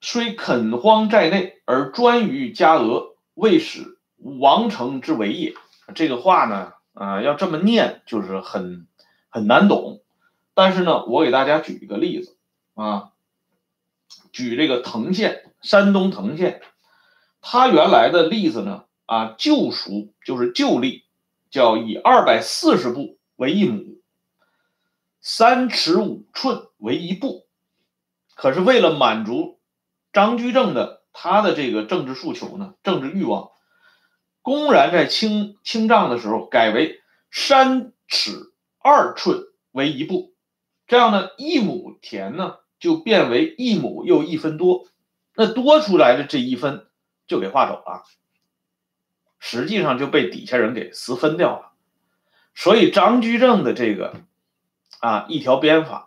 [0.00, 5.54] 虽垦荒在内，而专于加额，未使王城之为也。
[5.94, 8.86] 这个话呢，啊，要这么念就是很
[9.28, 10.02] 很难懂。
[10.54, 12.35] 但是呢，我给大家举一个例子
[12.76, 13.12] 啊，
[14.32, 16.60] 举这个滕县，山东滕县，
[17.40, 21.06] 它原来的例子呢，啊，旧俗就是旧例，
[21.50, 24.02] 叫以二百四十步为一亩，
[25.22, 27.46] 三尺五寸为一步。
[28.34, 29.58] 可是为了满足
[30.12, 33.52] 张居正的他的这个政治诉求呢，政治欲望，
[34.42, 40.34] 公然在清清账的时候改为三尺二寸为一步，
[40.86, 44.86] 这样呢，一亩田呢就变为一亩又一分多，
[45.34, 46.86] 那多出来的这一分
[47.26, 48.04] 就给划走了，
[49.40, 51.72] 实际上就被底下人给私分掉了，
[52.54, 54.14] 所以张居正的这个
[55.00, 56.06] 啊一条鞭法，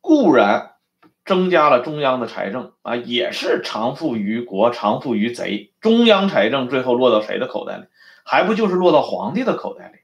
[0.00, 0.76] 固然。
[1.24, 5.74] 增加了中央的财政啊，也是偿付于国，偿付于贼。
[5.78, 7.84] 中央财政最后落到谁的口袋里？
[8.24, 9.98] 还不就是落到皇帝的口袋里？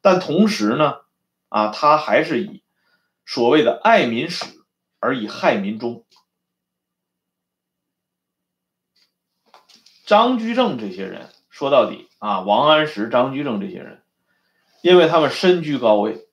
[0.00, 1.02] 但同时呢，
[1.50, 2.64] 啊，他还是以
[3.24, 4.44] 所谓的爱民使
[5.00, 6.04] 而以害民终。
[10.06, 14.02] 张居正这些人说到底啊，王安石、张居正这些人，
[14.82, 16.28] 因为他们身居高位，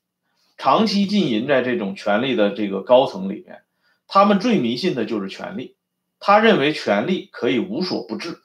[0.57, 3.63] 长期浸淫在这种权力的这个高层里面。
[4.07, 5.75] 他们最迷信的就是权力，
[6.19, 8.41] 他认为权力可以无所不至，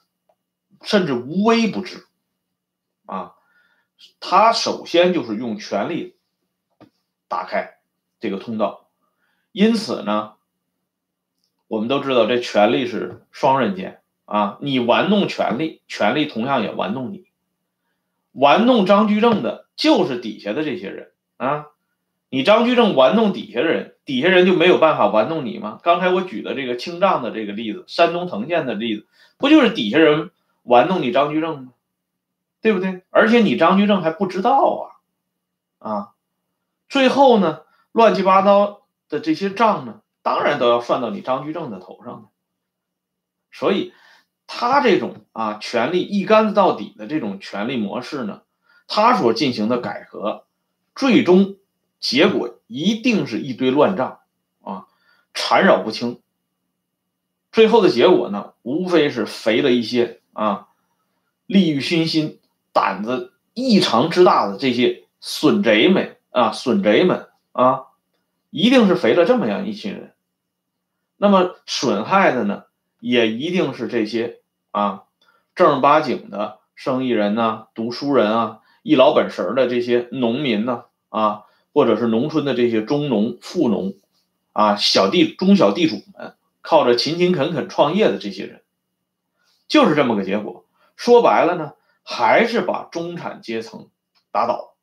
[0.83, 2.05] 甚至无微不至，
[3.05, 3.35] 啊，
[4.19, 6.17] 他首先就是用权力
[7.29, 7.79] 打开
[8.19, 8.82] 这个通道，
[9.53, 10.33] 因此呢，
[11.69, 17.27] 我们都知道这权力是双刃剑啊，你玩弄权力，权力同样也玩弄你，
[18.33, 21.67] 玩弄张居正的就是底下的这些人啊。
[22.29, 25.79] 你张居正玩弄底下的人，底下人就没有办法玩弄你吗？
[25.83, 30.31] 刚才我举的这个清藏的这个例子，山东滕县的例子，不就是底下人
[30.63, 31.73] 玩弄你张居正吗？
[32.59, 33.03] 对不对？
[33.11, 34.89] 而且你张居正还不知道
[35.79, 36.09] 啊，啊，
[36.89, 37.61] 最后呢，
[37.91, 38.82] 乱七八糟
[39.13, 42.31] 的这些账呢，当然都要算到你张居正的头上。
[43.51, 43.93] 所以，
[44.47, 48.41] 他这种啊权力一竿子到底的这种权力模式呢，
[48.87, 50.45] 他所进行的改革，
[50.95, 51.57] 最终
[51.99, 54.21] 结果一定是一堆乱账
[54.63, 54.87] 啊，
[55.35, 56.19] 缠绕不清。
[57.51, 60.69] 最后的结果呢，无非是肥了一些啊，
[61.45, 62.39] 利欲熏心、
[62.71, 67.83] 胆子异常之大的这些损贼们啊，损贼们啊，
[68.53, 70.13] 一定是肥了这么样一群人。
[71.17, 72.65] 那么损害的呢？
[72.99, 75.05] 也一定是这些啊，
[75.55, 83.95] 正儿八经的生意人呐、读书人啊、一老本神的这些农民呢啊，或者是农村的这些中农、富农
[84.51, 88.61] 啊、小地中小地主们，靠着勤勤恳恳创业的这些人，
[89.67, 90.63] 就是这么个结果。
[90.95, 93.89] 说白了呢，还是把中产阶层
[94.31, 94.75] 打倒，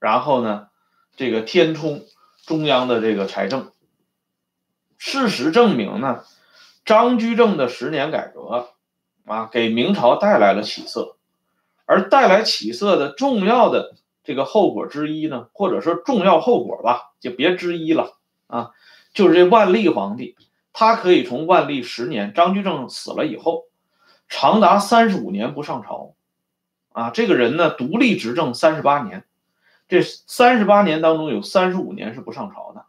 [0.00, 0.68] 然后呢，
[1.16, 2.02] 这个填充
[2.46, 3.72] 中央的这个财政。
[4.98, 6.24] 事实证明呢。
[6.86, 8.68] 张居正的十年改革，
[9.24, 11.16] 啊，给明朝带来了起色，
[11.86, 18.72] 而带来起色的重要的这个后果之一呢，或者说重要后果吧，就别之一了啊，
[19.14, 20.36] 就是这万历皇帝，
[20.74, 23.64] 他可以从万历十年张居正死了以后，
[24.28, 26.14] 长达三十五年不上朝，
[26.92, 29.24] 啊，这个人呢独立执政三十八年，
[29.88, 32.84] 这三十八年当中有三十五年是不上朝的。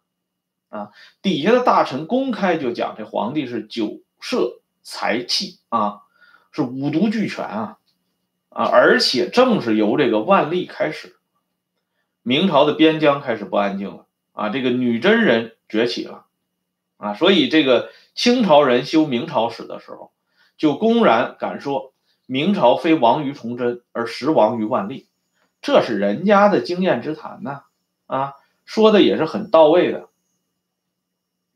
[0.70, 6.02] 啊，底下的大臣公开就讲，这皇帝是酒色财气啊，
[6.52, 7.78] 是五毒俱全啊，
[8.50, 11.16] 啊，而且正是由这个万历开始，
[12.24, 16.26] 明朝的边疆开始不安静了啊，这个女真人崛起了
[16.98, 20.12] 啊，所以这个清朝人修明朝史的时候，
[20.58, 21.94] 就公然敢说
[22.26, 25.08] 明朝非亡于崇祯，而实亡于万历，
[25.66, 27.64] 这是人家的经验之谈呐，
[28.06, 30.10] 啊，说的也是很到位的。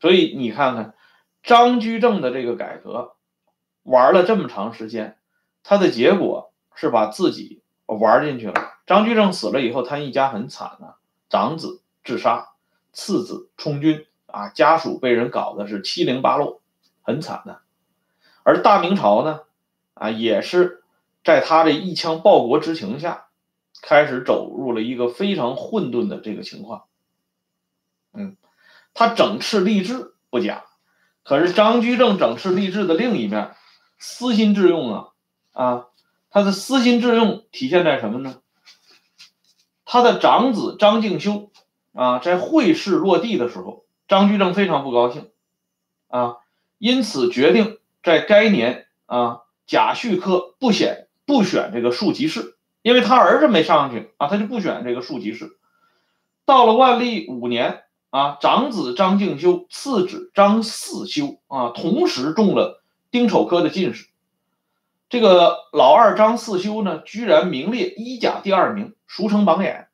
[0.00, 0.94] 所以你看看，
[1.44, 3.14] 张居正的这个改革
[3.84, 5.16] 玩了这么长时间，
[5.62, 8.72] 他的结果是把自己玩进去了。
[8.84, 10.94] 张居正死了以后，他一家很惨呐，
[11.28, 12.48] 长子自杀，
[12.92, 16.60] 次子充军啊，家属被人搞的是七零八落，
[17.02, 17.60] 很惨的。
[18.42, 19.42] 而大明朝呢，
[19.94, 20.82] 啊，也是
[21.22, 23.26] 在他这一腔报国之情下，
[23.82, 26.84] 开始走入了一个非常混沌的这个情况，
[28.12, 28.36] 嗯。
[28.92, 30.64] 他整饬吏治不假，
[31.22, 33.54] 可是张居正整饬吏治的另一面，
[33.98, 35.08] 私心致用啊
[35.52, 35.86] 啊！
[36.28, 38.42] 他的私心致用体现在什么呢？
[39.84, 41.52] 他的长子张敬修
[41.92, 45.30] 啊，在会试落地的时候，张居正非常不高兴
[46.08, 46.38] 啊，
[46.78, 55.50] 因此决定在该年啊甲戌科不选不选这个庶吉士，因为他儿子没上去啊，他就不选这个庶吉士。
[56.44, 57.82] 到了万历五年。
[58.10, 64.08] 啊，长子张敬修，次子张四修啊，同时中了丁丑科的进士。
[65.08, 69.86] 这个老二张四修呢，居然名列一甲第二名，俗称榜眼。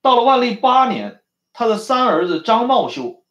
[0.00, 1.20] 到了万历八年，
[1.52, 3.24] 他的三儿子张茂修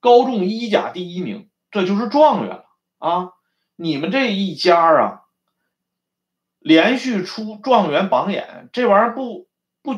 [0.00, 2.64] 高中一甲第一名，这就是状元了
[2.98, 3.30] 啊！
[3.76, 5.20] 你们这一家啊，
[6.66, 9.46] 连续出状元榜眼，这玩意儿不
[9.82, 9.94] 不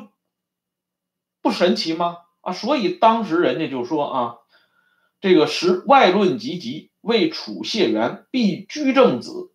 [1.41, 2.19] 不神奇吗？
[2.43, 4.35] 啊，所以当时人家就说啊，
[5.23, 9.51] 这个时外论及极，为楚谢元必居正子，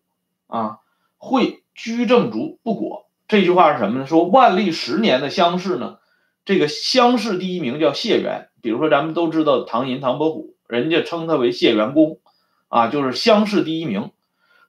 [0.48, 0.80] 啊，
[1.16, 3.06] 会居正卒不果。
[3.28, 4.06] 这句话是什么呢？
[4.08, 5.98] 说万历十年的乡试呢，
[6.44, 8.48] 这个乡试第一名叫谢元。
[8.60, 12.18] 比如说咱们都知道唐寅、唐伯虎，人家称他为谢元公，
[12.66, 14.10] 啊，就是乡试第一名。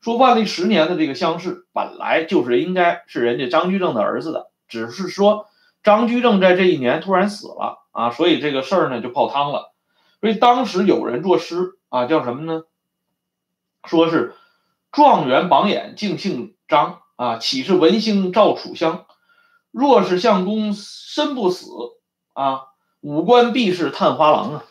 [0.06, 5.48] 说万历十年的这个乡试本来就是应该是人家张居正的儿子的，只是说
[5.82, 7.88] 张居正在这一年突然死了。
[7.90, 9.74] 啊，所以这个事儿呢就泡汤了。
[10.22, 12.66] 所以当时有人作诗啊，叫什么呢？
[13.86, 14.36] 说是
[14.92, 19.08] 状元榜眼竟姓张啊，岂是文星照楚乡？
[19.72, 21.66] 若是相公身不死
[22.34, 22.66] 啊，
[23.02, 24.64] 五官必是探花郎啊。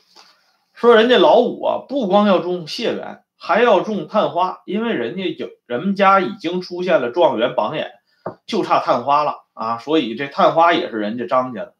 [0.74, 7.92] 说人家老五啊，不光要中谢元，还要中探花，因为人家有人们家已经出现了状元榜眼，
[8.46, 9.76] 就差探花了啊。
[9.76, 11.74] 所以这探花也是人家张家的。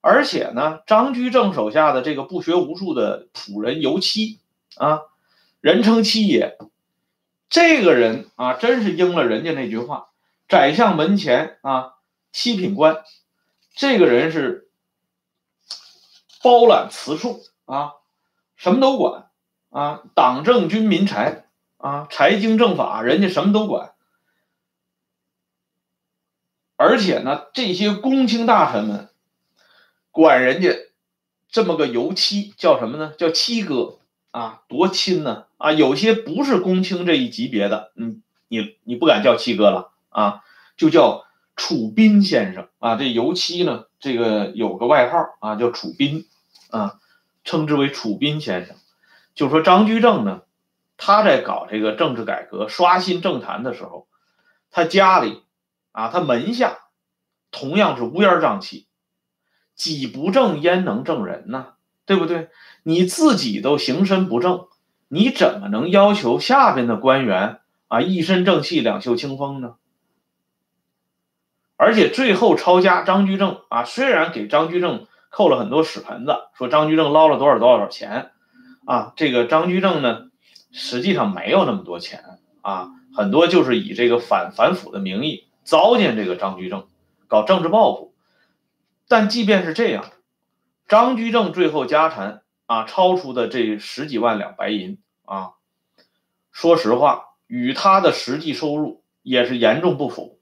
[0.00, 4.40] 而且呢，张居正手下的这个不学无术的仆人尤七
[4.76, 5.02] 啊，
[5.60, 6.56] 人称七爷，
[7.50, 10.08] 这个人啊，真是应了人家那句话
[10.48, 11.92] ：“宰相门前啊，
[12.32, 13.04] 七品官。”
[13.76, 14.70] 这个人是
[16.42, 17.92] 包揽慈术啊，
[18.56, 19.28] 什么都管
[19.70, 21.46] 啊，党政军民财
[21.76, 23.92] 啊，财经政法，人家什么都管。
[26.76, 29.08] 而且呢，这些公卿大臣们
[30.10, 30.76] 管人家
[31.48, 33.14] 这么个油漆，叫什么呢？
[33.16, 33.98] 叫七哥
[34.30, 35.72] 啊，多亲呢啊！
[35.72, 40.42] 有些不是公卿这一级别的，你你你不敢叫七哥了啊，
[40.76, 41.24] 就叫
[41.56, 42.96] 楚斌先生啊。
[42.96, 46.26] 这油漆呢，这个有个外号啊，叫楚斌
[46.68, 47.00] 啊，
[47.42, 48.76] 称之为楚斌先生。
[49.36, 50.42] 就说张居正呢，
[50.96, 54.08] 他在搞这个政治改革、刷新政坛的时候，
[54.72, 55.44] 他家里。
[55.92, 56.76] 啊，他门下
[57.50, 58.86] 同样是乌烟瘴气，
[59.74, 61.68] 己不正焉能正人呢？
[62.04, 62.50] 对不对？
[62.82, 64.66] 你自己都行身不正，
[65.08, 69.76] 你怎么能要求下边的官员啊一身正气、两袖清风呢？
[71.78, 78.32] 而且最后抄家张居正啊，虽然给张居正扣了很多屎盆子，说张居正捞了多少多少钱
[78.86, 80.30] 啊，这个张居正呢，
[80.72, 82.24] 实际上没有那么多钱
[82.62, 85.44] 啊，很多就是以这个反反腐的名义。
[85.64, 86.86] 糟践这个张居正，
[87.26, 88.14] 搞政治报复，
[89.08, 90.04] 但即便是这样，
[90.86, 95.54] 张居正最后家产啊超出的这十几万两白银啊，
[96.52, 100.38] 说实话，与他的实际收入也是严重不符。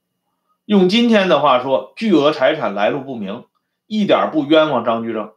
[0.66, 3.47] 用今天的话说，巨额财产来路不明，
[3.86, 5.32] 一点不冤枉张居正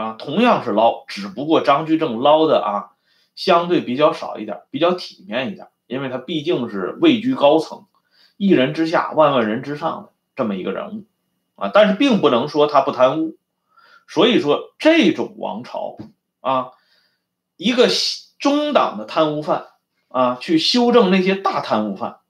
[0.00, 0.16] 啊。
[0.18, 2.90] 同样是捞，只不过张居正捞的啊
[3.34, 7.86] 相对比较少一点，比较体面一点，因为他毕竟是位居高层。
[8.36, 11.04] 一人之下，万万人之上的这么一个人物，
[11.56, 13.36] 啊，但是并不能说他不贪污。
[14.08, 15.96] 所以说，这种王朝
[16.40, 16.70] 啊，
[17.56, 17.86] 一个
[18.38, 19.66] 中党的贪污犯
[20.08, 22.20] 啊，去修正那些大贪污犯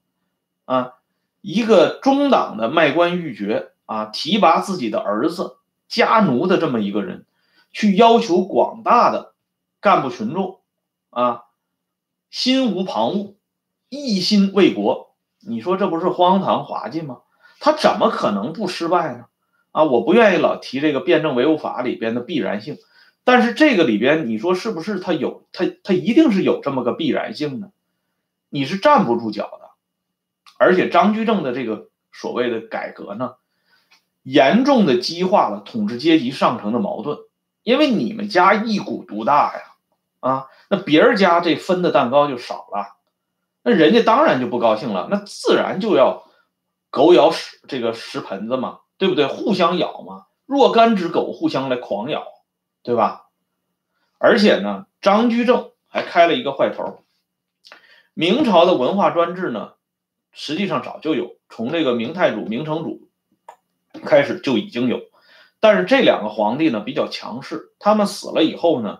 [0.65, 0.93] 啊，
[1.39, 5.57] 一个中党的卖官鬻爵啊，提拔自己的儿子
[5.87, 7.25] 家奴的这么一个人，
[7.71, 9.33] 去要求广大的
[9.79, 10.61] 干部群众
[11.09, 11.43] 啊，
[12.29, 13.35] 心无旁骛，
[13.89, 15.15] 一心为国。
[15.39, 17.21] 你说这不是荒唐滑稽吗？
[17.59, 19.25] 他怎么可能不失败呢？
[19.71, 22.77] 啊，我不愿意老提这个辩证唯物法里边的必然性，
[23.23, 27.71] 但是这个里边你说是不是他有他他一定是有这么个必然性呢？
[28.49, 29.71] 你是站不住脚的。
[30.57, 33.35] 而且张居正的这个所谓的改革呢，
[34.21, 37.17] 严重的激化了统治阶级上层的矛盾，
[37.63, 39.61] 因为你们家一股独大呀，
[40.19, 42.97] 啊，那别人家这分的蛋糕就少了。
[43.63, 46.25] 那人家当然就不高兴了，那自然就要
[46.89, 49.27] 狗咬屎这个屎盆子嘛，对不对？
[49.27, 52.25] 互相咬嘛，若干只狗互相来狂咬，
[52.81, 53.27] 对吧？
[54.17, 57.03] 而且呢，张居正还开了一个坏头。
[58.13, 59.73] 明朝的文化专制呢，
[60.31, 63.09] 实际上早就有，从这个明太祖、明成祖
[64.03, 65.01] 开始就已经有，
[65.61, 68.99] 但是这两个皇帝呢比较强势，他们死了以后呢，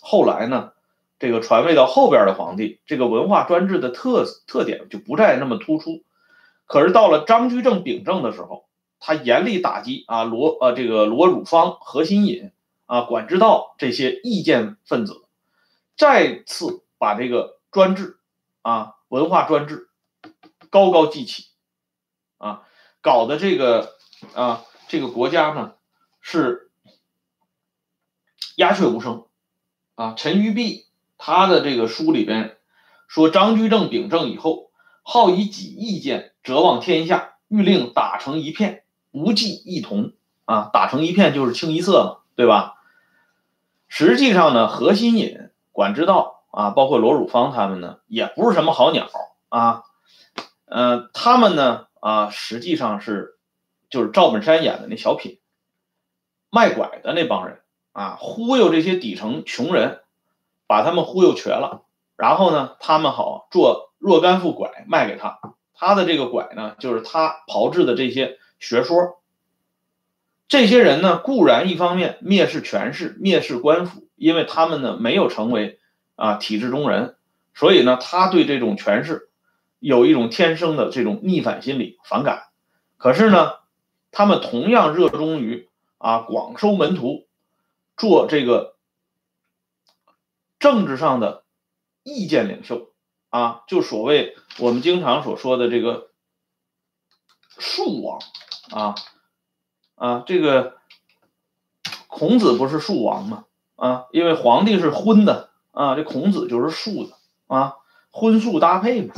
[0.00, 0.72] 后来呢。
[1.20, 6.04] 这个传位到后边的皇帝，这个文化专制的特特点就不再那么突出。
[6.64, 8.68] 可是到了张居正秉政的时候，
[9.00, 12.52] 他严厉打击啊罗呃这个罗汝芳、何新隐
[12.86, 15.24] 啊管之道这些意见分子，
[15.96, 18.20] 再次把这个专制
[18.62, 19.88] 啊文化专制
[20.70, 21.46] 高高记起
[22.36, 22.62] 啊，
[23.02, 23.96] 搞得这个
[24.34, 25.72] 啊这个国家呢
[26.30, 26.70] 是
[28.56, 29.24] 鸦雀无声
[29.94, 30.86] 啊，陈玉璧。
[31.16, 32.58] 他的这个书里边
[33.08, 34.70] 说，张居正秉政以后，
[35.02, 40.12] 好以己意见折望天下，欲令打成一片，不计一同
[40.44, 42.74] 啊，打成一片就是清一色嘛，对吧？
[43.88, 49.08] 实际上呢，何新隐、管之道啊，包括罗汝芳他们呢，也不是什么好鸟
[49.48, 49.82] 啊，
[50.66, 53.38] 嗯，他们呢啊，实际上是
[53.88, 55.40] 就是赵本山演的那小品，
[56.50, 57.60] 卖拐的那帮人
[57.92, 60.00] 啊，忽悠这些底层穷人。
[60.70, 65.40] 把他们忽悠瘸了，然后呢，他们好做若干副拐卖给他。
[65.72, 69.22] 他的这个拐呢，就是他炮制的这些学说。
[70.46, 75.78] 这些人呢，固然一方面蔑视权势、蔑视官府，因为他们呢没有成为
[76.16, 77.16] 啊体制中人，
[77.54, 79.30] 所以呢，他对这种权势
[79.78, 82.42] 有一种天生的这种逆反心理、反感。
[82.98, 83.52] 可是呢，
[84.10, 85.67] 他们同样热衷于
[85.98, 87.28] 啊广收门徒，
[87.96, 88.76] 做这个。
[90.60, 91.44] 政治上的
[92.02, 92.90] 意见领袖
[93.28, 96.10] 啊，就所谓我们经常所说的这个
[97.58, 98.18] 树王
[98.70, 98.96] 啊
[99.94, 100.78] 啊，这个
[102.08, 103.44] 孔子不是树王吗？
[103.76, 107.76] 啊，因为皇帝是荤的啊，这孔子就是素的啊，
[108.10, 109.14] 荤素搭配嘛。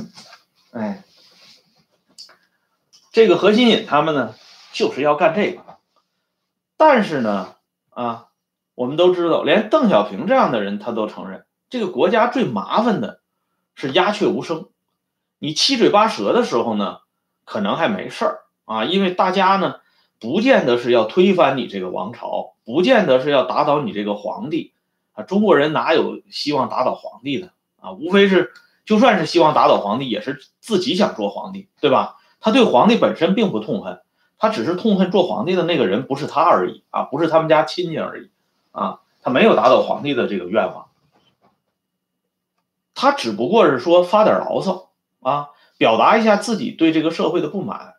[0.72, 1.02] 哎，
[3.12, 4.34] 这个何新隐他们呢，
[4.74, 5.69] 就是要干这个，
[6.80, 7.54] 但是呢
[7.90, 8.26] 啊。
[8.76, 13.20] 我们都知道，连邓小平这样的人他都承认，这个国家最麻烦的
[13.74, 14.68] 是鸦雀无声。
[15.38, 17.00] 你七嘴八舌的时候呢，
[17.44, 19.80] 可能还没事儿啊，因为大家呢
[20.18, 24.72] 不见得是要推翻你这个王朝，不见得是要打倒你这个皇帝
[25.12, 25.24] 啊。
[25.24, 27.50] 中国人哪有希望打倒皇帝的
[27.82, 27.92] 啊？
[27.92, 28.54] 无非是
[28.86, 32.16] 就算是希望打倒皇帝，也是自己想做皇帝，对吧？
[32.40, 34.00] 他对皇帝本身并不痛恨，
[34.40, 38.30] 他只是痛恨做皇帝的那个人不是他而已啊，不是他们家亲戚而已。
[38.72, 40.86] 啊，他没有打倒皇帝的这个愿望，
[42.94, 47.94] 他只不过是说发点牢骚啊，表达一下自己对这个社会的不满。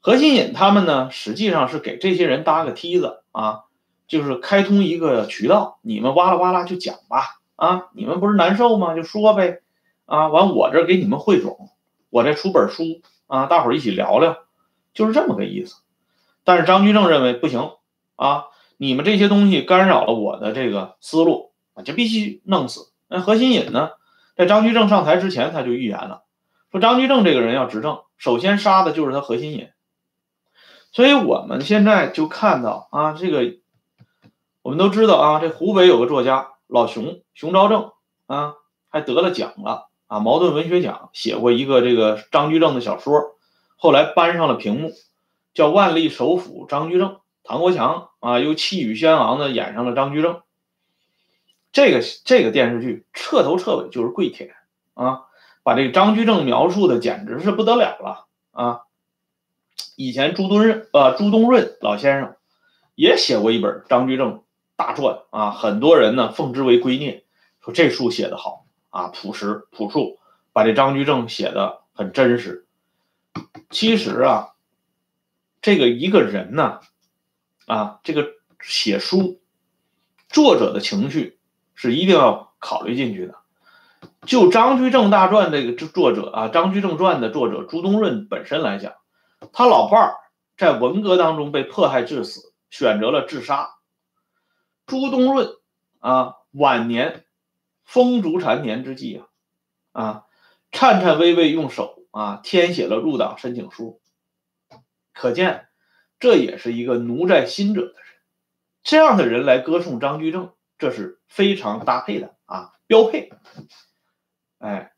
[0.00, 3.64] 何新隐他们呢，实际上是给这些人搭个梯子啊，
[4.06, 8.94] 就是开通一个渠道，你们哇啦哇啦就讲吧啊，你们不是难受吗？
[8.94, 9.60] 就说呗
[10.06, 11.68] 啊，完我这给你们汇总，
[12.10, 14.38] 我这出本书啊，大伙儿一起聊聊，
[14.94, 15.76] 就是这么个意思。
[16.44, 17.70] 但是张居正认为不行
[18.16, 18.44] 啊。
[18.82, 22.90] 你们这些东西干扰了我的这个思路啊，就必须弄死。
[23.08, 23.90] 那何新隐呢，
[24.34, 26.22] 在张居正上台之前，他就预言了，
[26.72, 29.68] 说张居正这个人要执政，首先杀的就是他何新隐。
[30.92, 33.56] 所以我们现在就看到啊，这个
[34.62, 37.90] 我们都知道啊，这湖北有个作家老熊熊昭正
[38.28, 38.54] 啊，
[38.88, 43.36] 还得了奖了啊，茅盾文学奖，写过一个这个张居正的小说，
[43.82, 44.92] 后来搬上了屏幕，
[45.54, 47.08] 叫《万历首辅张居正》。
[47.42, 50.42] 唐国强啊，又气宇轩昂的演上了张居正，
[51.72, 54.50] 这个这个电视剧彻头彻尾就是跪舔
[54.92, 55.22] 啊，
[55.62, 58.82] 把这个张居正描述的简直是不得了了啊！
[59.96, 62.36] 以前朱敦润呃朱东润老先生
[62.94, 64.42] 也写过一本张居正
[64.76, 67.22] 大传啊，很多人呢奉之为圭臬，
[67.64, 70.18] 说这书写的好啊，朴实朴素，
[70.52, 72.66] 把这张居正写的很真实。
[73.70, 74.54] 其实啊，
[75.60, 76.80] 这个一个人呢。
[77.66, 79.40] 啊，这个写书
[80.28, 81.38] 作者的情绪
[81.76, 83.36] 是一定要考虑进去的。
[84.26, 88.94] 就《张居正大传》这个作者啊，《张居正传》的作者朱东润本身来讲，
[89.52, 90.16] 他老伴儿
[90.56, 93.70] 在文革当中被迫害致死，选择了自杀。
[94.84, 95.50] 朱东润
[96.00, 97.24] 啊，晚年
[97.84, 99.22] 风烛残年之际
[99.92, 100.24] 啊，啊，
[100.72, 104.00] 颤颤巍巍用手啊填写了入党申请书，
[105.12, 105.66] 可见。
[106.18, 108.04] 这也是一个奴在心者的人，
[108.82, 113.32] 这样的人来歌颂张居正，这是非常搭配的啊，标配。
[114.58, 114.92] 哎，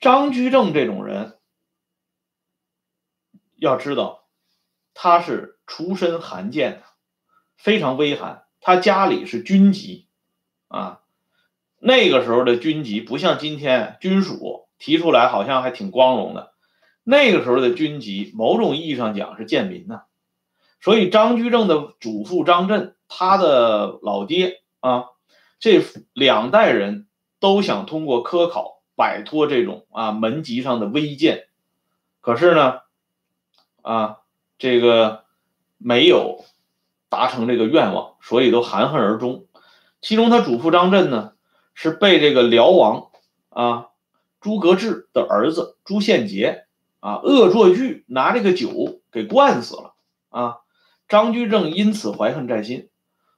[0.00, 1.38] 张居正这种人，
[3.54, 4.26] 要知道
[4.92, 6.82] 他是出身寒贱的，
[7.56, 8.44] 非常微寒。
[8.60, 10.08] 他家里是军籍
[10.66, 11.02] 啊，
[11.78, 16.52] 那个时候的军籍不像今天军属提出来好像还挺光荣的，
[17.02, 20.02] 那个时候的军籍，某种意义上讲是贱民呐。
[20.80, 25.06] 所以张居正的祖父张震，他的老爹啊，
[25.58, 27.06] 这两代人
[27.40, 31.46] 都想通过科考摆脱这种啊门籍上的微贱，
[32.20, 32.80] 可是呢，
[33.80, 34.18] 啊
[34.58, 35.24] 这个
[35.78, 36.44] 没有
[37.08, 39.46] 达成这个愿望，所以都含恨而终。
[40.02, 41.32] 其中他祖父张震呢，
[41.72, 43.08] 是被这个辽王
[43.48, 43.86] 啊
[44.44, 46.66] 朱格志的儿子朱宪杰
[47.00, 49.94] 啊恶作剧拿这个酒给灌死了
[50.28, 50.56] 啊。
[51.08, 52.90] 张居正因此怀恨在心，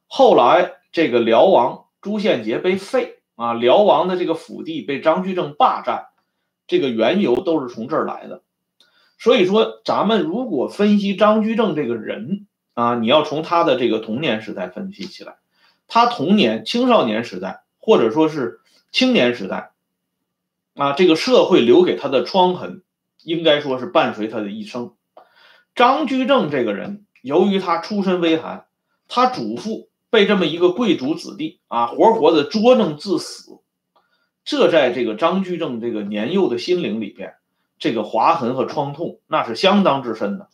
[0.09, 6.07] 后来这个辽王朱宪杰被废啊，辽王的这个府地被张居正霸占，
[6.67, 8.43] 这个缘由都是从这儿来的。
[9.17, 15.37] 所以说，咱们如果分析张居正这个人啊，你要从他的这个童年时代分析起来，
[15.87, 18.59] 他童年、青少年时代或者说是
[18.91, 19.71] 青年时代
[20.77, 22.83] 啊，这个社会留给他的疮痕，
[23.25, 24.95] 应该说是伴随他的一生。
[25.75, 27.03] 张居正这个人。
[27.23, 28.67] 由于他出身微寒，
[29.09, 33.59] 他祖父被这么一个贵族子弟啊，活活的捉弄致死，
[34.45, 37.35] 这在这个张居正这个年幼的心灵里边，
[37.81, 40.49] 这个划痕和创痛那是相当之深的。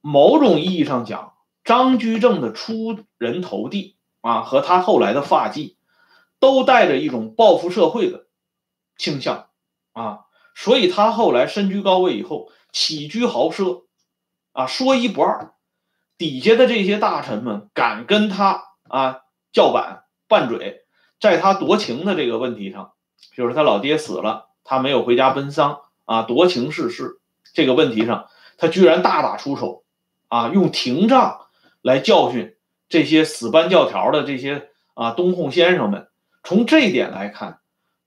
[0.00, 1.32] 某种意义上讲，
[1.64, 5.76] 张居正的出人头地啊，和他后来的发迹，
[6.38, 8.26] 都带着一种报复社会的
[9.00, 9.48] 倾向
[9.92, 13.84] 啊，所以他后来身居高位以后，起居豪奢。
[14.52, 15.54] 啊，说一不二，
[16.18, 19.20] 底下的这些大臣们敢跟他啊
[19.52, 20.84] 叫板拌嘴，
[21.20, 22.92] 在他夺情的这个问题上，
[23.36, 27.20] 就是他老爹死了，他没有回家奔丧啊，夺情逝世
[27.54, 28.28] 这个问题上，
[28.58, 29.84] 他居然大打出手，
[30.26, 31.46] 啊，用廷杖
[31.80, 32.56] 来教训
[32.88, 36.08] 这些死搬教条的这些啊东控先生们。
[36.42, 37.60] 从这一点来看，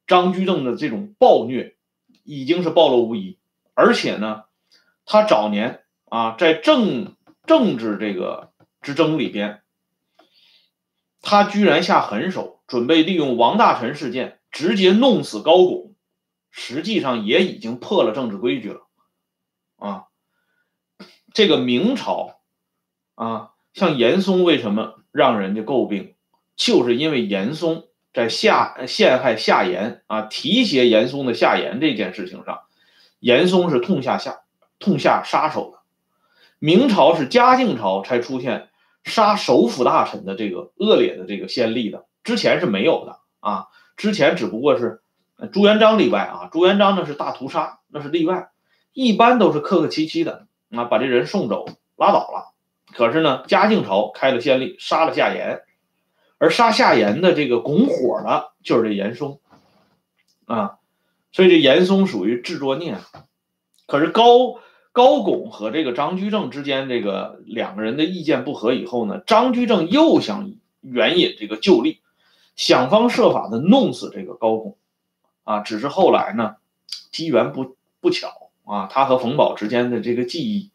[0.08, 1.76] 张居正的这种暴虐
[2.24, 3.40] 已经是暴露无遗，
[3.74, 4.44] 而且呢，
[5.06, 5.82] 他早年。
[6.10, 7.16] 啊，在政
[7.48, 9.64] 政治这个之争里边，
[11.24, 15.96] 他居然下狠手，准备利用王大臣事件直接弄死高拱，
[16.52, 18.82] 实际上也已经破了政治规矩了
[19.78, 20.06] 啊！
[21.34, 22.40] 这个明朝
[23.16, 26.14] 啊，像严嵩为什么让人家诟病，
[26.56, 32.62] 就是因为严嵩在下陷害夏言啊，提携严嵩的夏言这件事情上，
[33.20, 34.42] 严嵩是痛下下
[34.80, 35.80] 痛下杀手的。
[36.60, 38.70] 明朝是嘉靖朝才出现。
[39.06, 43.68] 杀首辅大臣的这个恶劣的这个先例的，之前是没有的啊。
[43.98, 45.02] 之前只不过是
[45.52, 48.48] 朱元璋例外啊，朱元璋那是大屠杀，那是例外，
[48.94, 51.66] 一般都是客客气气的啊，把这人送走
[51.98, 52.54] 拉倒了。
[52.94, 55.64] 可是呢，嘉靖朝开了先例，杀了夏言，
[56.44, 59.40] 而杀夏言的这个拱火的就是这严嵩
[60.46, 60.80] 啊，
[61.32, 62.98] 所以这严嵩属于制作孽。
[63.88, 64.60] 可是高。
[64.96, 72.00] 高拱和这个张居正之间这个两个人的意见不合以后呢，张居正又想援引这个旧例，
[72.56, 74.78] 想方设法的弄死这个高拱，
[75.46, 76.58] 啊，只是后来呢，
[77.12, 80.70] 机缘不不巧啊，他和冯保之间的这个记忆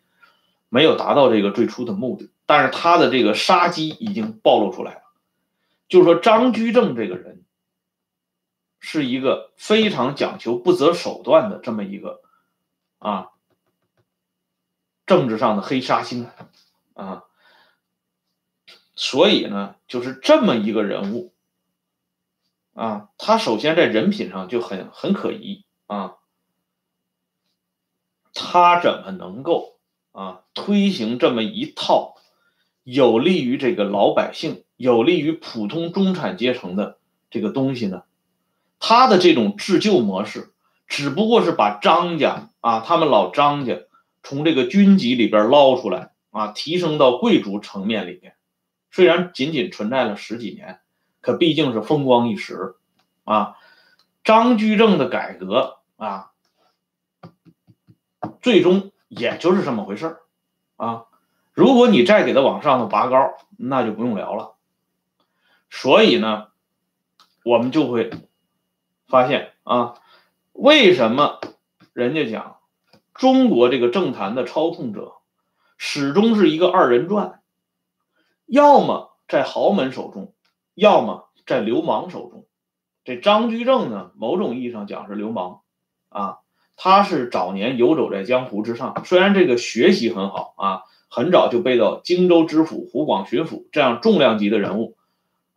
[0.68, 5.02] 没有达到这个最初的目的，但是他的这个杀机已经暴露出来了，
[5.88, 7.44] 就是说张居正这个人
[8.80, 12.22] 是一个非常讲求不择手段的这么一个
[12.98, 13.30] 啊。
[15.06, 16.28] 政治上的黑杀星
[16.92, 17.24] 啊，
[18.94, 21.32] 所以呢，就是这么一个人物
[22.74, 26.18] 啊，他首先在人品上就很很可疑啊，
[28.34, 29.80] 他怎么能够
[30.12, 32.16] 啊推行这么一套
[32.82, 36.98] 有利于这个老百姓、有利于普通中产阶层的
[37.30, 38.04] 这个东西呢？
[38.78, 40.54] 他的这种自救模式，
[40.86, 43.80] 只不过是把张家啊，他们老张家。
[44.22, 48.34] 从这个军籍里边捞出来啊，提升到贵族层面里面，
[48.90, 50.80] 虽然仅仅存在了十几年，
[51.20, 52.74] 可毕竟是风光一时
[53.24, 53.56] 啊。
[54.22, 56.32] 张居正的改革啊，
[58.42, 60.18] 最终也就是这么回事
[60.76, 61.06] 啊。
[61.52, 64.56] 如果你再给他往上头拔高，那就不用聊了。
[65.70, 66.48] 所以呢，
[67.44, 68.10] 我们就会
[69.06, 69.94] 发现啊，
[70.52, 71.40] 为什么
[71.92, 72.56] 人家讲？
[73.14, 75.14] 中国这个政坛的操控者，
[75.76, 77.40] 始终是一个二人转，
[78.46, 80.34] 要么在豪门手中，
[80.74, 82.46] 要么在流氓手中。
[83.04, 85.62] 这张居正呢，某种意义上讲是流氓，
[86.10, 86.38] 啊，
[86.76, 94.97] 他是早年游走在江湖之上，虽然这个学习很好啊，很早就背到荆州知府湖广巡抚这样重量级的人物，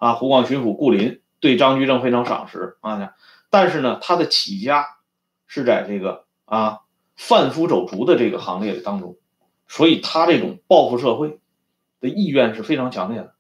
[0.02, 3.14] 啊，湖广巡抚顾林对张居正非常赏识啊，
[3.52, 4.88] 但是呢，他的起家
[5.46, 6.80] 是在这个啊。
[7.18, 9.16] 贩夫走卒的这个行列当中，
[9.68, 11.40] 所以他这种报复社会
[12.00, 13.36] 的意愿是非常强烈的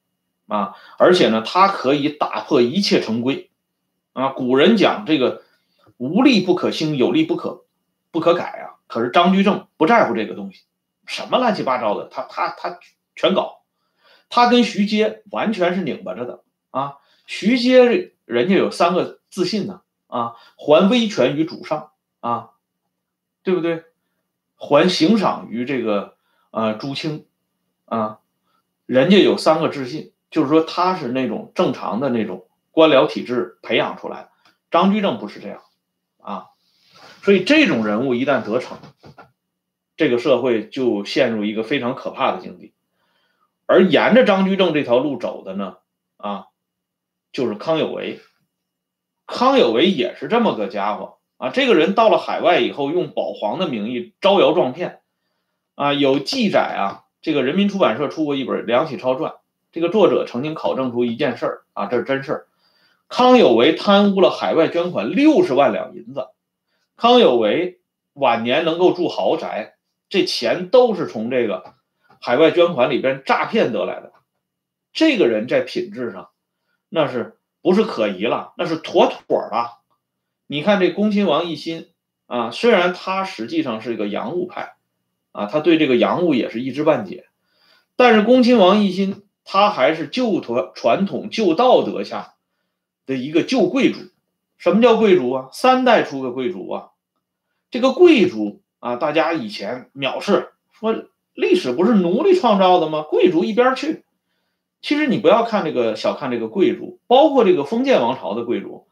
[0.47, 0.75] 啊！
[0.99, 3.49] 而且呢，他可以打破一切成规
[4.13, 4.27] 啊！
[4.29, 5.41] 古人讲这个
[5.97, 7.65] 无利不可兴，有利不可
[8.11, 8.77] 不可改啊！
[8.85, 10.61] 可是张居正不在乎这个东西，
[11.07, 12.77] 什么乱七八糟的，他他他
[13.15, 13.63] 全搞。
[14.29, 16.97] 他跟徐阶完全是拧巴着的啊！
[17.25, 22.49] 徐阶人家有三个自信呢啊，还威权于主上啊。
[23.43, 23.85] 对不对？
[24.55, 26.15] 还行赏于这个
[26.51, 27.25] 呃朱清，
[27.85, 28.19] 啊，
[28.85, 34.29] 人家有三个自信，就是说他是那种正常的那种官僚体制培养出来的。
[34.69, 35.63] 张居正不是这样，
[36.19, 36.49] 啊，
[37.23, 38.77] 所以这种人物一旦得逞，
[39.97, 42.75] 这个社会就陷入一个非常可怕的境地。
[43.65, 45.77] 而沿着张居正这条路走的呢，
[46.17, 46.45] 啊，
[47.31, 48.19] 就是康有为。
[49.27, 51.17] 康有为也是这么个家伙。
[51.37, 55.01] 啊，这个人到了海外以后，用保皇的名义招摇撞骗，
[55.73, 57.05] 啊，有记载啊。
[57.21, 59.31] 这个人民出版社出过一本《梁启超传》，
[59.71, 62.47] 这个作者曾经考证出一件事儿啊，这是真事儿。
[63.07, 66.29] 康有为贪污了海外捐款六十万两银子，
[66.97, 67.79] 康有为
[68.13, 69.75] 晚年能够住豪宅，
[70.09, 71.73] 这钱都是从这个
[72.19, 74.11] 海外捐款里边诈骗得来的。
[74.93, 76.30] 这个人在品质上，
[76.93, 78.53] 那是不是可疑了？
[78.57, 79.77] 那是妥妥的。
[80.47, 81.87] 你看这恭亲王奕欣
[82.25, 84.73] 啊，虽然他实际上是一个洋务派，
[85.31, 87.27] 啊，他对这个洋务也是一知半解，
[87.95, 92.33] 但是恭亲王奕欣他还是旧传传统旧道德下
[93.05, 93.99] 的一个旧贵族。
[94.57, 95.49] 什么叫贵族啊？
[95.53, 96.89] 三代出个贵族啊！
[97.71, 103.01] 这个贵族啊，大家以前藐视，说历史不是奴隶创造的吗？
[103.01, 104.03] 贵族一边去。
[104.81, 108.87] 其实你不要看这个小看这个贵族，包括这个封建王朝的贵族。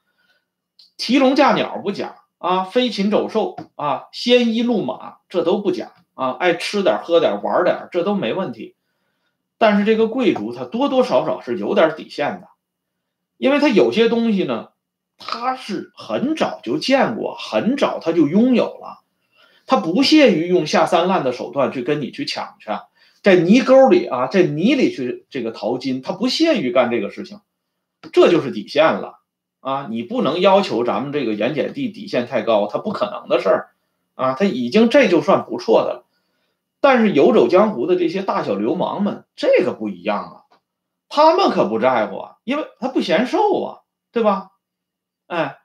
[0.97, 8.75] 提笼架鸟不假啊，飞禽走兽啊，鲜衣怒马这都不假啊，爱吃点喝点玩点这都没问题。
[9.57, 12.47] 但是这个贵族他多多少少是有点底线的
[13.37, 14.69] 因为他有些东西呢，
[15.17, 18.99] 他是很早就见过，很早他就拥有了，
[19.65, 22.69] 他不屑于用下三滥的手段去跟你去抢去，
[23.21, 27.41] 在泥沟里啊，在泥里去这个淘金，他不屑于干这个事情，
[28.13, 29.19] 这就是底线了
[29.59, 29.87] 啊！
[29.89, 33.69] 你不能要求咱们这个盐碱地底线太高，他不可能的事儿
[34.15, 34.33] 啊！
[34.33, 36.05] 他已经这就算不错的了，
[36.79, 40.35] 但是游走江湖的这些大小流氓们，这个不一样啊。
[41.09, 43.79] 他们可不在乎啊，因为他不嫌瘦啊，
[44.11, 44.51] 对吧？
[45.27, 45.57] 哎，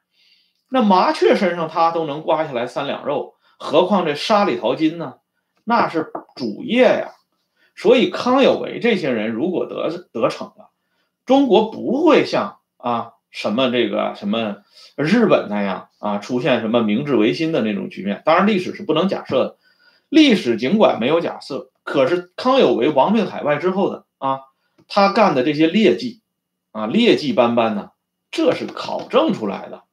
[0.70, 5.18] 那麻雀身上他都能刮下来三两肉，何况这沙里淘金呢？
[5.62, 7.12] 那是主业呀。
[7.74, 10.70] 所以康有为这些人如果得得逞了，
[11.26, 14.58] 中国不会像啊什么这个什么
[14.96, 18.22] 日本那样啊出现什么明治维新的那种局面。
[18.24, 19.56] 当然，历史是不能假设的，
[20.08, 24.40] 历史尽管没有假设，可是康有为亡命海外之后的啊。
[24.86, 26.20] 他干的这些劣迹，
[26.70, 27.92] 啊，劣迹斑斑呢，
[28.30, 29.84] 这是考证出来的，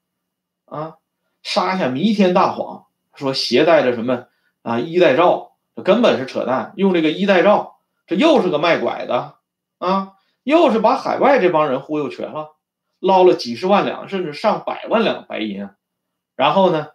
[0.66, 0.96] 啊，
[1.44, 4.26] 撒下弥天大谎，说携带着什么
[4.64, 7.76] 啊衣带诏，这根本是扯淡，用这个衣带诏，
[8.08, 9.36] 这又是个卖拐的，
[9.80, 10.14] 啊，
[10.44, 12.56] 又是把海外这帮人忽悠瘸了，
[13.00, 15.70] 捞了几十万两甚至上百万两白银，
[16.36, 16.88] 然后呢，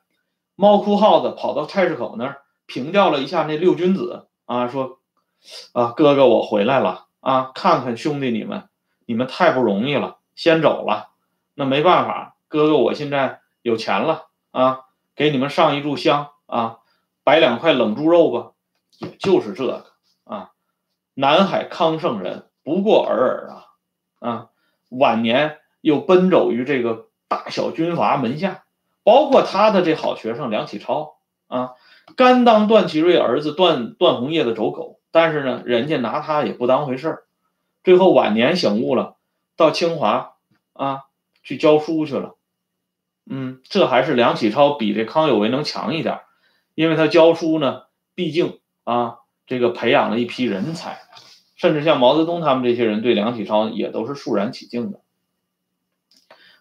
[0.55, 4.99] 猫哭耗子跑到菜市口那儿凭吊了一下那六君子，啊，说，
[5.73, 7.05] 啊，哥哥我回来了。
[7.21, 8.69] 啊，看看兄弟你们，
[9.05, 11.09] 你们太不容易了，先走了，
[11.55, 14.83] 那没办法，哥哥我现在有钱了啊，
[15.17, 16.79] 给你们上一炷香啊，
[17.25, 18.53] 摆两块冷猪肉吧，
[18.99, 19.87] 也就是这个
[20.25, 20.51] 啊，
[21.15, 23.67] 南海康圣人不过尔尔啊
[24.19, 24.51] 啊，
[24.91, 28.65] 晚年又奔走于这个大小军阀门下，
[29.05, 31.17] 包括他的这好学生梁启超
[31.47, 31.75] 啊，
[32.17, 35.01] 甘当段祺瑞儿子段段宏业的走狗。
[35.13, 37.25] 但是呢，人家拿他也不当回事儿，
[37.83, 39.17] 最后晚年醒悟了，
[39.57, 40.35] 到清华
[40.75, 41.05] 啊
[41.43, 42.37] 去教书去了。
[43.25, 46.21] 嗯，这还是梁启超比这康有为能强一点，
[46.75, 47.85] 因为他教书呢，
[48.15, 49.17] 毕竟啊
[49.47, 50.99] 这个培养了一批人才，
[51.57, 55.01] 甚至像毛泽东他们这些人对梁启超也都是肃然起敬的。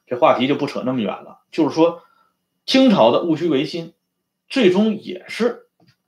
[0.05, 2.01] 这话题就不扯那么远了，就是说
[2.65, 3.93] 清朝的戊戌维新，
[4.49, 5.61] 最终也是。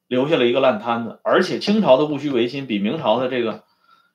[0.09, 3.65] 留下了一个烂摊子，而且清朝的戊戌维新比明朝的这个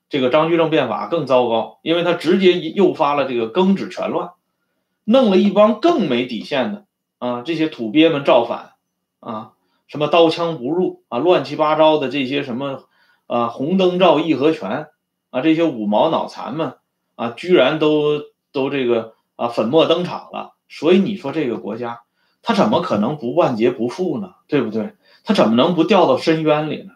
[0.08, 4.30] 这个张居正变法更糟糕，因为他直接诱发了这个庚子全乱，
[5.04, 6.86] 弄了一帮更没底线的
[7.18, 8.72] 啊这些土鳖们造反
[9.20, 9.52] 啊，
[9.86, 12.88] 什么刀枪不入啊，乱七八糟的这些什么
[13.26, 14.88] 啊红灯照义和拳
[15.30, 16.76] 啊这些五毛脑残们
[17.14, 18.20] 啊，居然都
[18.52, 22.00] 都这个啊粉墨登场了，所以你说这个国家
[22.42, 24.34] 他怎么可能不万劫不复呢？
[24.48, 24.94] 对不对？
[25.24, 26.94] 他怎么能不掉到深渊里呢？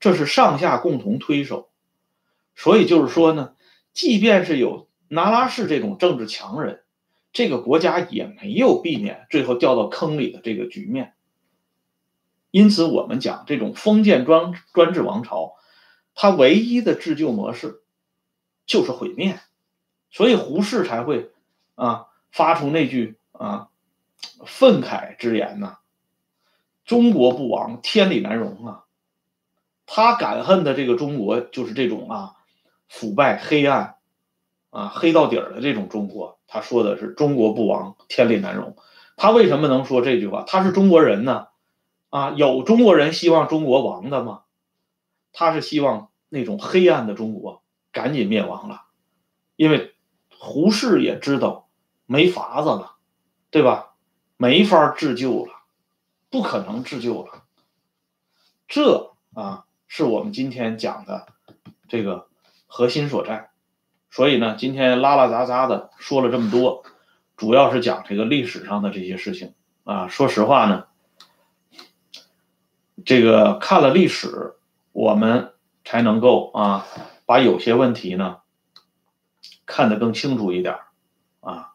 [0.00, 1.68] 这是上下共同推手，
[2.56, 3.52] 所以就是说呢，
[3.92, 6.80] 即便是有拿拉氏这种政治强人，
[7.32, 11.14] 这个国家也没有避免最后掉到坑里的这个局面。
[12.52, 15.54] 因此，我们讲这种封建专专制王朝，
[16.14, 17.80] 它唯一的自救模式
[18.66, 19.40] 就是毁灭，
[20.10, 21.32] 所以胡适才会
[21.74, 23.70] 啊发出那句啊
[24.44, 25.78] 愤慨之言呢。
[26.84, 28.84] 中国不亡，天理难容啊！
[29.86, 32.34] 他感恨的这个中国，就是这种啊
[32.88, 33.96] 腐败、黑暗
[34.68, 36.38] 啊黑到底儿的这种中国。
[36.46, 38.76] 他说的是“中国不亡，天理难容”。
[39.16, 40.44] 他为什么能说这句话？
[40.46, 41.46] 他是中国人呢？
[42.12, 44.42] 啊，有中国人希望中国亡的吗？
[45.32, 48.82] 他是希望那种黑暗的中国赶紧灭亡了，
[49.56, 49.94] 因为
[50.38, 51.70] 胡适也知道
[52.04, 52.96] 没法子了，
[53.50, 53.94] 对吧？
[54.36, 55.54] 没法自救了。
[56.28, 57.44] 不可能自救了，
[58.66, 61.26] 这啊是我们今天讲的
[61.88, 62.26] 这个
[62.66, 63.50] 核心所在。
[64.10, 66.84] 所以呢，今天拉拉杂杂的说了这么多，
[67.36, 69.54] 主要是讲这个历史上的这些事情
[69.84, 70.08] 啊。
[70.08, 70.86] 说实话呢，
[73.04, 74.54] 这个看了历史，
[74.92, 75.52] 我们
[75.84, 76.86] 才能够啊
[77.26, 78.38] 把有些问题呢
[79.66, 80.78] 看得更清楚一点
[81.40, 81.72] 啊。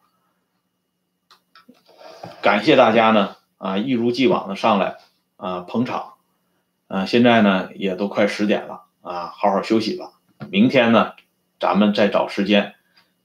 [2.42, 3.36] 感谢大家呢。
[3.58, 4.98] 啊，一如既往的上来
[5.36, 6.14] 啊捧场，
[6.86, 10.12] 啊，现在呢也都快十点了啊，好好休息吧。
[10.48, 11.14] 明天呢，
[11.58, 12.76] 咱们再找时间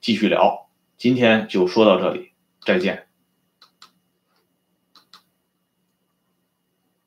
[0.01, 0.70] 继续聊。
[0.97, 2.32] 今天就说到这里，
[2.66, 3.06] 再见。